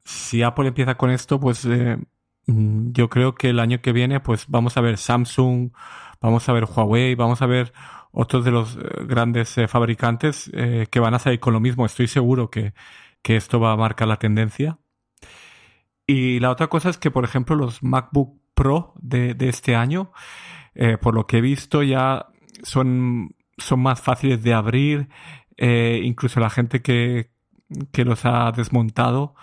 si 0.04 0.42
Apple 0.42 0.70
empieza 0.70 0.96
con 0.96 1.12
esto, 1.12 1.40
pues 1.40 1.64
eh, 1.66 2.00
mm, 2.48 2.92
yo 2.92 3.08
creo 3.08 3.36
que 3.36 3.52
el 3.52 3.60
año 3.60 3.84
que 3.84 3.92
viene, 3.92 4.20
pues 4.20 4.46
vamos 4.48 4.78
a 4.78 4.82
ver 4.82 4.98
Samsung, 4.98 5.70
vamos 6.20 6.50
a 6.50 6.54
ver 6.54 6.64
Huawei, 6.64 7.14
vamos 7.14 7.44
a 7.44 7.46
ver 7.46 7.72
otros 8.16 8.46
de 8.46 8.52
los 8.52 8.78
eh, 8.78 8.80
grandes 9.06 9.58
eh, 9.58 9.68
fabricantes 9.68 10.50
eh, 10.54 10.88
que 10.90 11.00
van 11.02 11.14
a 11.14 11.20
salir 11.20 11.40
con 11.40 11.54
lo 11.54 11.60
mismo. 11.60 11.86
Estoy 11.86 12.08
seguro 12.08 12.50
que, 12.50 12.74
que 13.22 13.36
esto 13.36 13.60
va 13.60 13.74
a 13.74 13.78
marcar 13.78 14.08
la 14.08 14.18
tendencia. 14.18 14.80
Y 16.08 16.40
la 16.40 16.50
otra 16.50 16.68
cosa 16.68 16.90
es 16.90 16.98
que, 16.98 17.12
por 17.12 17.26
ejemplo, 17.26 17.56
los 17.56 17.84
MacBook 17.84 18.40
Pro 18.54 18.94
de, 19.02 19.36
este 19.40 19.76
año, 19.76 20.14
por 21.02 21.14
lo 21.14 21.28
que 21.28 21.40
he 21.40 21.42
visto, 21.42 21.84
ya 21.84 22.28
son, 22.64 23.36
son 23.58 23.82
más 23.82 24.00
fáciles 24.00 24.42
de 24.44 24.54
abrir. 24.54 25.10
Incluso 25.58 26.40
la 26.40 26.50
gente 26.50 26.82
que, 26.82 27.32
que 27.92 28.06
los 28.06 28.24
ha 28.24 28.52
desmontado, 28.52 29.36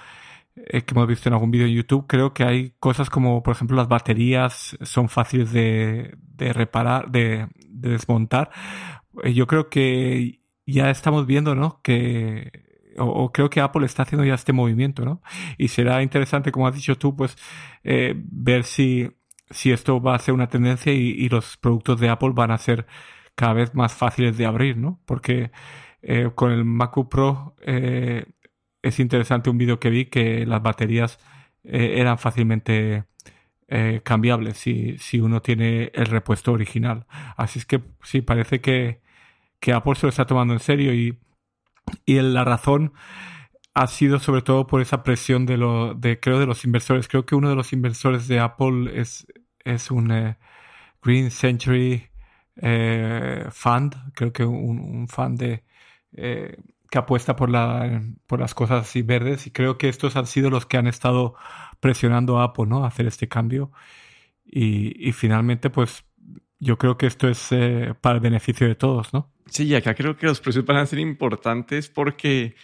que 0.54 0.84
hemos 0.86 1.08
visto 1.08 1.28
en 1.28 1.34
algún 1.34 1.50
vídeo 1.50 1.66
en 1.66 1.74
YouTube, 1.74 2.06
creo 2.06 2.32
que 2.32 2.44
hay 2.44 2.70
cosas 2.78 3.10
como, 3.10 3.42
por 3.42 3.54
ejemplo, 3.54 3.76
las 3.76 3.88
baterías 3.88 4.78
son 4.82 5.08
fáciles 5.10 5.52
de, 5.52 6.16
de 6.16 6.52
reparar, 6.52 7.10
de, 7.10 7.48
de 7.82 7.90
desmontar. 7.90 8.50
Eh, 9.24 9.34
Yo 9.34 9.46
creo 9.46 9.68
que 9.68 10.40
ya 10.66 10.90
estamos 10.90 11.26
viendo, 11.26 11.54
¿no? 11.54 11.80
Que 11.82 12.50
o, 12.98 13.32
creo 13.32 13.50
que 13.50 13.60
Apple 13.60 13.86
está 13.86 14.02
haciendo 14.02 14.24
ya 14.24 14.34
este 14.34 14.52
movimiento, 14.52 15.04
¿no? 15.04 15.22
Y 15.58 15.68
será 15.68 16.02
interesante, 16.02 16.52
como 16.52 16.66
has 16.68 16.74
dicho 16.74 16.96
tú, 16.98 17.16
pues 17.16 17.36
eh, 17.84 18.14
ver 18.16 18.64
si, 18.64 19.10
si 19.50 19.72
esto 19.72 20.00
va 20.00 20.14
a 20.14 20.18
ser 20.18 20.34
una 20.34 20.48
tendencia 20.48 20.92
y, 20.92 20.98
y 21.10 21.28
los 21.28 21.56
productos 21.56 22.00
de 22.00 22.08
Apple 22.10 22.30
van 22.34 22.50
a 22.50 22.58
ser 22.58 22.86
cada 23.34 23.54
vez 23.54 23.74
más 23.74 23.94
fáciles 23.94 24.36
de 24.38 24.46
abrir, 24.46 24.76
¿no? 24.76 25.00
Porque 25.06 25.50
eh, 26.02 26.30
con 26.34 26.52
el 26.52 26.64
MacBook 26.64 27.10
Pro 27.10 27.56
es 28.82 28.98
interesante 29.00 29.50
un 29.50 29.58
vídeo 29.58 29.78
que 29.80 29.90
vi 29.90 30.06
que 30.06 30.46
las 30.46 30.62
baterías 30.62 31.18
eran 31.64 32.18
fácilmente 32.18 33.04
eh, 33.74 34.02
cambiables 34.04 34.58
si, 34.58 34.98
si 34.98 35.18
uno 35.18 35.40
tiene 35.40 35.90
el 35.94 36.04
repuesto 36.04 36.52
original. 36.52 37.06
Así 37.38 37.58
es 37.58 37.64
que 37.64 37.82
sí, 38.02 38.20
parece 38.20 38.60
que, 38.60 39.00
que 39.60 39.72
Apple 39.72 39.94
se 39.94 40.06
lo 40.06 40.10
está 40.10 40.26
tomando 40.26 40.52
en 40.52 40.60
serio 40.60 40.92
y, 40.92 41.18
y 42.04 42.20
la 42.20 42.44
razón 42.44 42.92
ha 43.72 43.86
sido 43.86 44.18
sobre 44.18 44.42
todo 44.42 44.66
por 44.66 44.82
esa 44.82 45.02
presión 45.02 45.46
de 45.46 45.56
lo 45.56 45.94
de 45.94 46.20
creo 46.20 46.38
de 46.38 46.44
los 46.46 46.64
inversores. 46.66 47.08
Creo 47.08 47.24
que 47.24 47.34
uno 47.34 47.48
de 47.48 47.56
los 47.56 47.72
inversores 47.72 48.28
de 48.28 48.40
Apple 48.40 49.00
es, 49.00 49.26
es 49.64 49.90
un 49.90 50.10
eh, 50.12 50.36
Green 51.02 51.30
Century 51.30 52.10
eh, 52.56 53.46
Fund, 53.52 54.12
creo 54.14 54.32
que 54.34 54.44
un, 54.44 55.08
fan 55.08 55.36
de 55.36 55.64
que 56.12 56.98
apuesta 56.98 57.36
por 57.36 57.48
la 57.50 58.02
por 58.26 58.38
las 58.40 58.54
cosas 58.54 58.92
verdes 59.06 59.46
y 59.46 59.50
creo 59.50 59.78
que 59.78 59.88
estos 59.88 60.16
han 60.16 60.26
sido 60.26 60.50
los 60.50 60.66
que 60.66 60.76
han 60.76 60.86
estado 60.86 61.36
presionando 61.82 62.38
a 62.38 62.44
Apple, 62.44 62.66
¿no? 62.66 62.84
A 62.84 62.86
hacer 62.86 63.06
este 63.06 63.26
cambio 63.26 63.72
y, 64.46 65.08
y 65.08 65.12
finalmente 65.12 65.68
pues 65.68 66.04
yo 66.60 66.78
creo 66.78 66.96
que 66.96 67.06
esto 67.06 67.28
es 67.28 67.48
eh, 67.50 67.92
para 68.00 68.14
el 68.14 68.20
beneficio 68.20 68.68
de 68.68 68.76
todos, 68.76 69.12
¿no? 69.12 69.32
Sí, 69.50 69.64
y 69.64 69.74
acá 69.74 69.94
creo 69.94 70.16
que 70.16 70.26
los 70.26 70.40
precios 70.40 70.64
van 70.64 70.76
a 70.76 70.86
ser 70.86 71.00
importantes 71.00 71.88
porque 71.88 72.54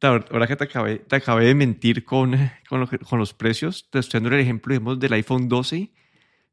ahora 0.00 0.46
que 0.46 0.54
te 0.54 0.64
acabé, 0.64 0.98
te 1.00 1.16
acabé 1.16 1.46
de 1.46 1.56
mentir 1.56 2.04
con, 2.04 2.36
con, 2.68 2.80
lo 2.80 2.88
con 2.88 3.18
los 3.18 3.34
precios, 3.34 3.88
te 3.90 3.98
estoy 3.98 4.20
dando 4.20 4.34
el 4.36 4.40
ejemplo 4.40 4.72
digamos, 4.72 5.00
del 5.00 5.12
iPhone 5.12 5.48
12. 5.48 5.90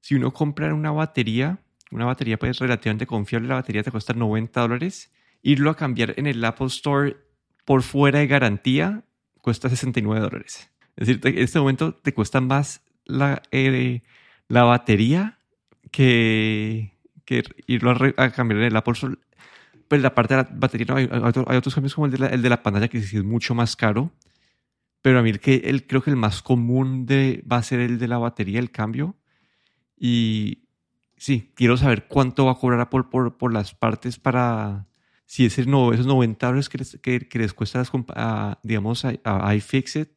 Si 0.02 0.16
uno 0.16 0.34
compra 0.34 0.74
una 0.74 0.92
batería, 0.92 1.60
una 1.92 2.06
batería 2.06 2.40
pues 2.40 2.58
relativamente 2.58 3.06
confiable, 3.06 3.50
la 3.50 3.56
batería 3.56 3.84
te 3.84 3.92
cuesta 3.92 4.14
90 4.14 4.60
dólares. 4.60 5.14
Irlo 5.44 5.70
a 5.70 5.76
cambiar 5.76 6.16
en 6.18 6.26
el 6.26 6.44
Apple 6.44 6.68
Store 6.68 7.18
por 7.66 7.84
fuera 7.84 8.18
de 8.18 8.26
garantía 8.26 9.04
cuesta 9.42 9.70
69 9.70 10.22
dólares. 10.22 10.72
Es 10.96 11.08
decir, 11.08 11.22
en 11.24 11.44
este 11.44 11.60
momento 11.60 11.94
te 11.94 12.14
cuesta 12.14 12.42
más 12.42 12.82
la, 13.06 13.42
eh, 13.52 14.02
la 14.48 14.64
batería 14.64 15.40
que, 15.92 16.94
que 17.26 17.44
irlo 17.68 17.92
a, 18.18 18.32
cambiar 18.32 18.62
en 18.62 18.68
el 18.68 18.76
Apple 18.76 18.94
Store. 18.94 19.16
Pero 19.88 20.02
la 20.02 20.16
parte 20.16 20.36
de 20.36 20.44
la 20.44 20.50
batería, 20.52 20.88
no, 20.90 20.96
hay, 20.96 21.58
otros 21.58 21.76
cambios 21.76 21.94
como 21.94 22.06
el 22.06 22.12
de, 22.14 22.18
la, 22.18 22.28
el 22.28 22.42
de 22.42 22.50
la 22.50 22.64
pantalla 22.64 22.88
que 22.88 23.02
sí 23.02 23.18
es 23.18 23.24
mucho 23.24 23.54
más 23.54 23.76
caro. 23.76 24.12
Pero 25.02 25.20
a 25.20 25.22
mí 25.22 25.30
el 25.30 25.40
que 25.40 25.56
el, 25.66 25.86
creo 25.86 26.02
que 26.02 26.10
el 26.10 26.16
más 26.16 26.42
común 26.42 27.06
de, 27.06 27.44
va 27.52 27.58
a 27.58 27.64
ser 27.64 27.80
el 27.80 28.00
de 28.00 28.08
la 28.08 28.18
batería, 28.18 28.60
el 28.60 28.72
cambio. 28.72 29.16
Y 29.98 30.64
sí, 31.18 31.52
quiero 31.56 31.78
saber 31.78 32.08
cuánto 32.08 32.46
va 32.46 32.54
a 32.54 32.56
cobrar 32.56 32.80
Apple 32.80 33.04
por, 33.12 33.38
por 33.38 33.54
las 33.54 33.76
partes 33.76 34.18
para, 34.18 34.88
si 35.26 35.46
ese 35.46 35.66
no, 35.66 35.94
esos 35.94 36.06
90 36.06 36.46
dólares 36.46 36.70
que 36.70 36.78
les, 36.78 37.00
que, 37.02 37.28
les 37.34 37.54
cuesta, 37.54 37.84
a, 38.16 38.60
digamos, 38.64 39.06
a, 39.06 39.56
iFixit, 39.56 40.10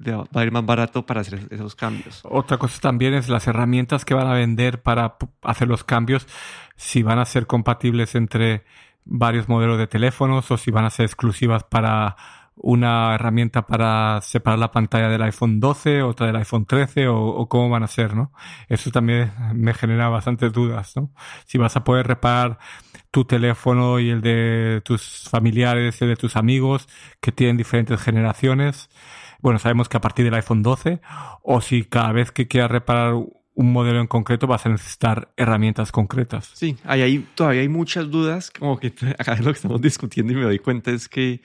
va 0.00 0.40
a 0.40 0.44
ir 0.44 0.52
más 0.52 0.66
barato 0.66 1.06
para 1.06 1.20
hacer 1.20 1.46
esos 1.50 1.74
cambios. 1.74 2.20
Otra 2.24 2.58
cosa 2.58 2.80
también 2.80 3.14
es 3.14 3.28
las 3.28 3.46
herramientas 3.46 4.04
que 4.04 4.14
van 4.14 4.26
a 4.26 4.34
vender 4.34 4.82
para 4.82 5.16
hacer 5.42 5.68
los 5.68 5.84
cambios, 5.84 6.26
si 6.76 7.02
van 7.02 7.18
a 7.18 7.24
ser 7.24 7.46
compatibles 7.46 8.14
entre 8.14 8.64
varios 9.04 9.48
modelos 9.48 9.78
de 9.78 9.86
teléfonos 9.86 10.50
o 10.50 10.56
si 10.56 10.70
van 10.70 10.84
a 10.84 10.90
ser 10.90 11.06
exclusivas 11.06 11.64
para 11.64 12.16
una 12.56 13.14
herramienta 13.14 13.66
para 13.66 14.20
separar 14.22 14.58
la 14.58 14.70
pantalla 14.70 15.08
del 15.08 15.22
iPhone 15.22 15.58
12, 15.58 16.02
otra 16.02 16.28
del 16.28 16.36
iPhone 16.36 16.66
13 16.66 17.08
o, 17.08 17.48
cómo 17.48 17.68
van 17.68 17.82
a 17.82 17.88
ser, 17.88 18.14
¿no? 18.14 18.32
Eso 18.68 18.90
también 18.90 19.32
me 19.54 19.74
genera 19.74 20.08
bastantes 20.08 20.52
dudas, 20.52 20.94
¿no? 20.96 21.12
Si 21.46 21.58
vas 21.58 21.76
a 21.76 21.84
poder 21.84 22.06
reparar 22.06 22.58
tu 23.10 23.24
teléfono 23.24 23.98
y 23.98 24.10
el 24.10 24.20
de 24.20 24.82
tus 24.84 25.28
familiares, 25.28 26.00
el 26.02 26.08
de 26.08 26.16
tus 26.16 26.36
amigos 26.36 26.88
que 27.20 27.32
tienen 27.32 27.56
diferentes 27.56 28.00
generaciones. 28.00 28.88
Bueno, 29.44 29.58
sabemos 29.58 29.90
que 29.90 29.98
a 29.98 30.00
partir 30.00 30.24
del 30.24 30.32
iPhone 30.32 30.62
12 30.62 31.02
o 31.42 31.60
si 31.60 31.84
cada 31.84 32.12
vez 32.12 32.32
que 32.32 32.48
quieras 32.48 32.70
reparar 32.70 33.12
un 33.12 33.72
modelo 33.74 34.00
en 34.00 34.06
concreto 34.06 34.46
vas 34.46 34.64
a 34.64 34.70
necesitar 34.70 35.34
herramientas 35.36 35.92
concretas. 35.92 36.50
Sí, 36.54 36.78
ahí, 36.82 37.28
todavía 37.34 37.60
hay 37.60 37.68
muchas 37.68 38.10
dudas, 38.10 38.50
como 38.50 38.78
que 38.78 38.86
acá 39.18 39.36
lo 39.36 39.52
que 39.52 39.58
estamos 39.58 39.82
discutiendo 39.82 40.32
y 40.32 40.36
me 40.36 40.44
doy 40.44 40.60
cuenta 40.60 40.92
es 40.92 41.10
que 41.10 41.42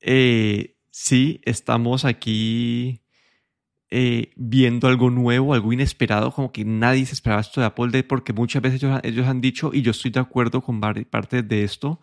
eh, 0.00 0.76
sí, 0.92 1.40
estamos 1.42 2.04
aquí 2.04 3.02
eh, 3.90 4.30
viendo 4.36 4.86
algo 4.86 5.10
nuevo, 5.10 5.52
algo 5.52 5.72
inesperado, 5.72 6.30
como 6.30 6.52
que 6.52 6.64
nadie 6.64 7.04
se 7.04 7.14
esperaba 7.14 7.40
esto 7.40 7.60
de 7.60 7.66
Apple, 7.66 8.04
porque 8.04 8.32
muchas 8.32 8.62
veces 8.62 8.80
ellos, 9.02 9.26
han 9.26 9.40
dicho, 9.40 9.72
y 9.74 9.82
yo 9.82 9.90
estoy 9.90 10.12
de 10.12 10.20
acuerdo 10.20 10.60
con 10.60 10.80
parte 10.80 11.42
de 11.42 11.64
esto, 11.64 12.00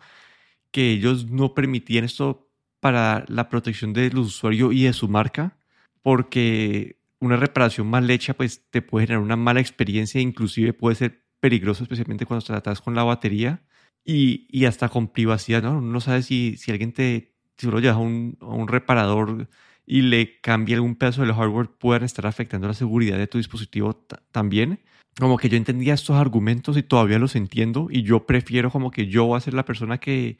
que 0.70 0.90
ellos 0.90 1.30
no 1.30 1.54
permitían 1.54 2.04
esto 2.04 2.47
para 2.80 3.24
la 3.28 3.48
protección 3.48 3.92
del 3.92 4.18
usuario 4.18 4.72
y 4.72 4.84
de 4.84 4.92
su 4.92 5.08
marca, 5.08 5.56
porque 6.02 6.96
una 7.20 7.36
reparación 7.36 7.88
mal 7.88 8.08
hecha 8.10 8.34
pues 8.34 8.64
te 8.70 8.82
puede 8.82 9.06
generar 9.06 9.24
una 9.24 9.36
mala 9.36 9.60
experiencia, 9.60 10.20
inclusive 10.20 10.72
puede 10.72 10.96
ser 10.96 11.24
peligroso, 11.40 11.82
especialmente 11.82 12.26
cuando 12.26 12.44
tratas 12.44 12.80
con 12.80 12.94
la 12.94 13.04
batería 13.04 13.62
y, 14.04 14.46
y 14.50 14.64
hasta 14.66 14.88
con 14.88 15.08
privacidad, 15.08 15.62
¿no? 15.62 15.72
Uno 15.72 15.92
no 15.92 16.00
sabe 16.00 16.22
si, 16.22 16.56
si 16.56 16.70
alguien 16.70 16.92
te, 16.92 17.34
si 17.56 17.66
uno 17.66 17.80
lleva 17.80 17.94
a 17.94 17.98
un, 17.98 18.38
un 18.40 18.68
reparador 18.68 19.48
y 19.86 20.02
le 20.02 20.40
cambia 20.40 20.76
algún 20.76 20.96
pedazo 20.96 21.22
del 21.22 21.34
hardware, 21.34 21.68
pueden 21.70 22.04
estar 22.04 22.26
afectando 22.26 22.68
la 22.68 22.74
seguridad 22.74 23.18
de 23.18 23.26
tu 23.26 23.38
dispositivo 23.38 24.06
también. 24.30 24.80
Como 25.18 25.36
que 25.36 25.48
yo 25.48 25.56
entendía 25.56 25.94
estos 25.94 26.16
argumentos 26.16 26.76
y 26.76 26.82
todavía 26.82 27.18
los 27.18 27.34
entiendo 27.34 27.88
y 27.90 28.02
yo 28.02 28.26
prefiero 28.26 28.70
como 28.70 28.90
que 28.90 29.08
yo 29.08 29.24
voy 29.24 29.38
a 29.38 29.40
ser 29.40 29.54
la 29.54 29.64
persona 29.64 29.98
que, 29.98 30.38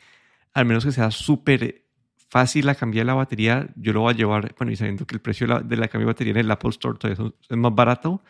al 0.52 0.66
menos 0.66 0.84
que 0.84 0.92
sea 0.92 1.10
súper 1.10 1.87
fácil 2.28 2.66
la 2.66 2.74
cambiar 2.74 3.06
la 3.06 3.14
batería, 3.14 3.68
yo 3.76 3.92
lo 3.92 4.00
voy 4.00 4.14
a 4.14 4.16
llevar, 4.16 4.54
bueno, 4.56 4.72
y 4.72 4.76
sabiendo 4.76 5.06
que 5.06 5.14
el 5.14 5.20
precio 5.20 5.46
de 5.46 5.54
la, 5.54 5.60
de 5.60 5.76
la 5.76 5.88
cambio 5.88 6.08
batería 6.08 6.32
en 6.32 6.38
el 6.38 6.50
Apple 6.50 6.70
Store 6.70 6.98
todavía 6.98 7.32
es 7.48 7.56
más 7.56 7.74
barato, 7.74 8.22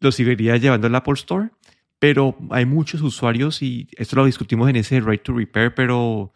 lo 0.00 0.12
seguiría 0.12 0.56
llevando 0.56 0.86
al 0.86 0.94
Apple 0.94 1.14
Store, 1.14 1.50
pero 1.98 2.36
hay 2.50 2.66
muchos 2.66 3.00
usuarios 3.02 3.62
y 3.62 3.88
esto 3.96 4.16
lo 4.16 4.26
discutimos 4.26 4.68
en 4.68 4.76
ese 4.76 5.00
Right 5.00 5.22
to 5.22 5.32
Repair, 5.32 5.74
pero 5.74 6.32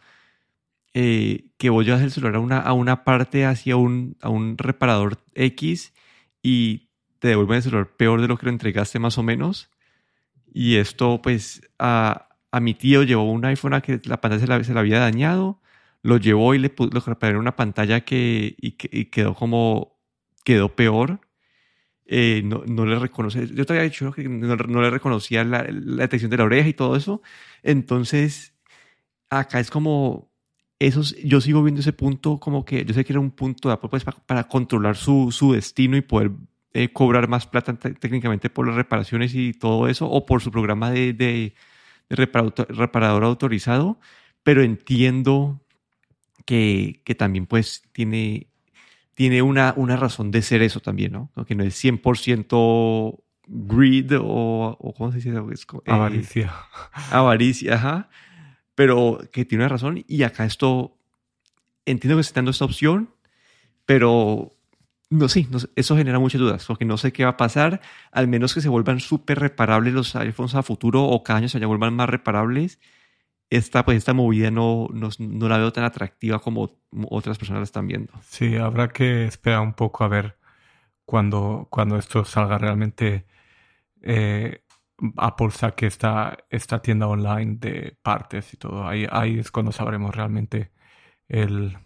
eh, 0.93 1.51
que 1.57 1.69
vos 1.69 1.85
llevas 1.85 2.01
el 2.01 2.11
celular 2.11 2.35
a 2.35 2.39
una, 2.39 2.59
a 2.59 2.73
una 2.73 3.03
parte 3.03 3.45
hacia 3.45 3.75
un, 3.75 4.17
a 4.21 4.29
un 4.29 4.57
reparador 4.57 5.19
X 5.35 5.93
y 6.41 6.89
te 7.19 7.29
devuelven 7.29 7.57
el 7.57 7.63
celular 7.63 7.95
peor 7.95 8.21
de 8.21 8.27
lo 8.27 8.37
que 8.37 8.47
lo 8.47 8.51
entregaste 8.51 8.99
más 8.99 9.17
o 9.17 9.23
menos. 9.23 9.69
Y 10.53 10.77
esto 10.77 11.21
pues 11.21 11.61
a, 11.79 12.29
a 12.51 12.59
mi 12.59 12.73
tío 12.73 13.03
llevó 13.03 13.31
un 13.31 13.45
iPhone 13.45 13.73
a 13.73 13.81
que 13.81 14.01
la 14.05 14.19
pantalla 14.19 14.41
se 14.41 14.47
la, 14.47 14.63
se 14.63 14.73
la 14.73 14.79
había 14.81 14.99
dañado, 14.99 15.61
lo 16.03 16.17
llevó 16.17 16.53
y 16.55 16.59
le 16.59 16.69
puso 16.69 17.17
en 17.21 17.35
una 17.37 17.55
pantalla 17.55 18.01
que, 18.01 18.55
y, 18.59 18.71
quedó 19.05 19.35
como, 19.35 19.99
quedó 20.43 20.75
peor. 20.75 21.21
Eh, 22.05 22.41
no, 22.43 22.63
no, 22.67 22.85
le 22.85 22.99
reconoce, 22.99 23.47
yo 23.47 23.65
te 23.65 23.73
había 23.73 23.83
dicho 23.83 24.11
que 24.11 24.27
no, 24.27 24.55
no 24.55 24.81
le 24.81 24.89
reconocía 24.89 25.43
la, 25.45 25.63
la, 25.69 26.03
detección 26.03 26.29
de 26.31 26.37
la 26.37 26.43
oreja 26.45 26.67
y 26.69 26.73
todo 26.73 26.95
eso. 26.95 27.21
Entonces, 27.63 28.53
acá 29.29 29.59
es 29.59 29.71
como, 29.71 30.31
esos, 30.87 31.15
yo 31.23 31.39
sigo 31.41 31.63
viendo 31.63 31.81
ese 31.81 31.93
punto 31.93 32.39
como 32.39 32.65
que 32.65 32.83
yo 32.85 32.93
sé 32.93 33.05
que 33.05 33.13
era 33.13 33.19
un 33.19 33.31
punto 33.31 33.69
de 33.69 33.75
Apple 33.75 33.89
pues, 33.89 34.03
para, 34.03 34.45
controlar 34.45 34.97
su, 34.97 35.31
su, 35.31 35.53
destino 35.53 35.95
y 35.95 36.01
poder 36.01 36.31
eh, 36.73 36.91
cobrar 36.91 37.27
más 37.27 37.45
plata 37.45 37.77
técnicamente 37.77 38.49
por 38.49 38.65
las 38.67 38.75
reparaciones 38.75 39.35
y 39.35 39.53
todo 39.53 39.87
eso, 39.87 40.09
o 40.09 40.25
por 40.25 40.41
su 40.41 40.51
programa 40.51 40.89
de, 40.89 41.13
de, 41.13 41.53
reparador, 42.09 43.23
autorizado, 43.23 43.99
pero 44.43 44.63
entiendo 44.63 45.60
que, 46.45 47.01
que, 47.05 47.15
también 47.15 47.45
pues 47.45 47.83
tiene, 47.91 48.47
tiene 49.13 49.41
una, 49.41 49.73
una 49.77 49.97
razón 49.97 50.31
de 50.31 50.41
ser 50.41 50.61
eso 50.61 50.79
también, 50.79 51.11
¿no? 51.11 51.31
Que 51.45 51.55
no 51.55 51.63
es 51.63 51.81
100% 51.83 53.23
greed 53.47 54.17
o, 54.19 54.77
o 54.79 54.93
¿cómo 54.93 55.11
se 55.11 55.17
dice? 55.17 55.29
Eh, 55.29 55.91
avaricia. 55.91 56.53
Avaricia, 57.11 57.75
ajá 57.75 58.09
pero 58.81 59.19
que 59.31 59.45
tiene 59.45 59.67
razón. 59.67 60.03
Y 60.07 60.23
acá 60.23 60.45
esto, 60.45 60.97
entiendo 61.85 62.17
que 62.17 62.23
se 62.23 62.29
está 62.29 62.39
dando 62.39 62.51
esta 62.51 62.65
opción, 62.65 63.13
pero 63.85 64.55
no, 65.09 65.29
sí, 65.29 65.47
eso 65.75 65.97
genera 65.97 66.19
muchas 66.19 66.39
dudas, 66.39 66.65
porque 66.65 66.85
no 66.85 66.97
sé 66.97 67.11
qué 67.11 67.23
va 67.23 67.31
a 67.31 67.37
pasar, 67.37 67.81
al 68.11 68.27
menos 68.27 68.53
que 68.53 68.61
se 68.61 68.69
vuelvan 68.69 68.99
súper 68.99 69.39
reparables 69.39 69.93
los 69.93 70.15
iPhones 70.15 70.55
a 70.55 70.63
futuro 70.63 71.03
o 71.03 71.21
cada 71.23 71.39
año 71.39 71.49
se 71.49 71.63
vuelvan 71.63 71.93
más 71.93 72.09
reparables. 72.09 72.79
Esta, 73.51 73.85
pues, 73.85 73.99
esta 73.99 74.13
movida 74.13 74.49
no, 74.49 74.87
no, 74.91 75.09
no, 75.19 75.49
la 75.49 75.57
veo 75.57 75.71
tan 75.71 75.83
atractiva 75.83 76.39
como 76.39 76.71
otras 77.09 77.37
personas 77.37 77.59
la 77.59 77.65
están 77.65 77.85
viendo. 77.85 78.13
Sí, 78.23 78.55
habrá 78.55 78.87
que 78.87 79.25
esperar 79.25 79.59
un 79.59 79.73
poco 79.73 80.03
a 80.03 80.07
ver 80.07 80.37
cuando, 81.05 81.67
cuando 81.69 81.97
esto 81.97 82.25
salga 82.25 82.57
realmente 82.57 83.27
eh, 84.01 84.63
Apple 85.17 85.51
saque 85.51 85.87
esta, 85.87 86.37
esta 86.49 86.81
tienda 86.81 87.07
online 87.07 87.57
de 87.59 87.97
partes 88.01 88.53
y 88.53 88.57
todo. 88.57 88.87
Ahí, 88.87 89.05
ahí 89.11 89.39
es 89.39 89.51
cuando 89.51 89.71
sabremos 89.71 90.15
realmente 90.15 90.71
el 91.27 91.77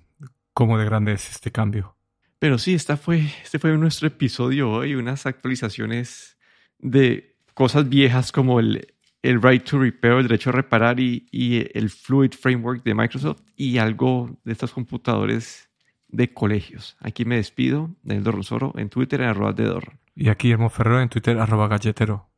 cómo 0.53 0.77
de 0.77 0.85
grande 0.85 1.13
es 1.13 1.29
este 1.29 1.51
cambio. 1.51 1.97
Pero 2.39 2.57
sí, 2.57 2.73
esta 2.73 2.97
fue, 2.97 3.25
este 3.43 3.59
fue 3.59 3.75
nuestro 3.77 4.07
episodio 4.07 4.69
hoy, 4.69 4.95
unas 4.95 5.25
actualizaciones 5.25 6.37
de 6.77 7.37
cosas 7.53 7.89
viejas 7.89 8.31
como 8.31 8.59
el, 8.59 8.94
el 9.25 9.41
right 9.41 9.63
to 9.63 9.79
repair, 9.79 10.13
el 10.13 10.27
derecho 10.27 10.51
a 10.51 10.53
reparar 10.53 10.99
y, 10.99 11.25
el 11.73 11.89
Fluid 11.89 12.33
Framework 12.33 12.83
de 12.83 12.93
Microsoft 12.93 13.41
y 13.55 13.79
algo 13.79 14.37
de 14.43 14.51
estos 14.51 14.71
computadores 14.71 15.69
de 16.07 16.31
colegios. 16.31 16.95
Aquí 16.99 17.25
me 17.25 17.37
despido, 17.37 17.89
Daniel 18.03 18.23
Dorronsoro, 18.23 18.73
en 18.77 18.89
Twitter 18.89 19.21
en 19.21 19.29
arroba 19.29 19.53
de 19.53 19.81
Y 20.15 20.29
aquí 20.29 20.47
Guillermo 20.47 20.69
Ferrero 20.69 21.01
en 21.01 21.09
Twitter 21.09 21.39
arroba 21.39 21.67
galletero. 21.67 22.29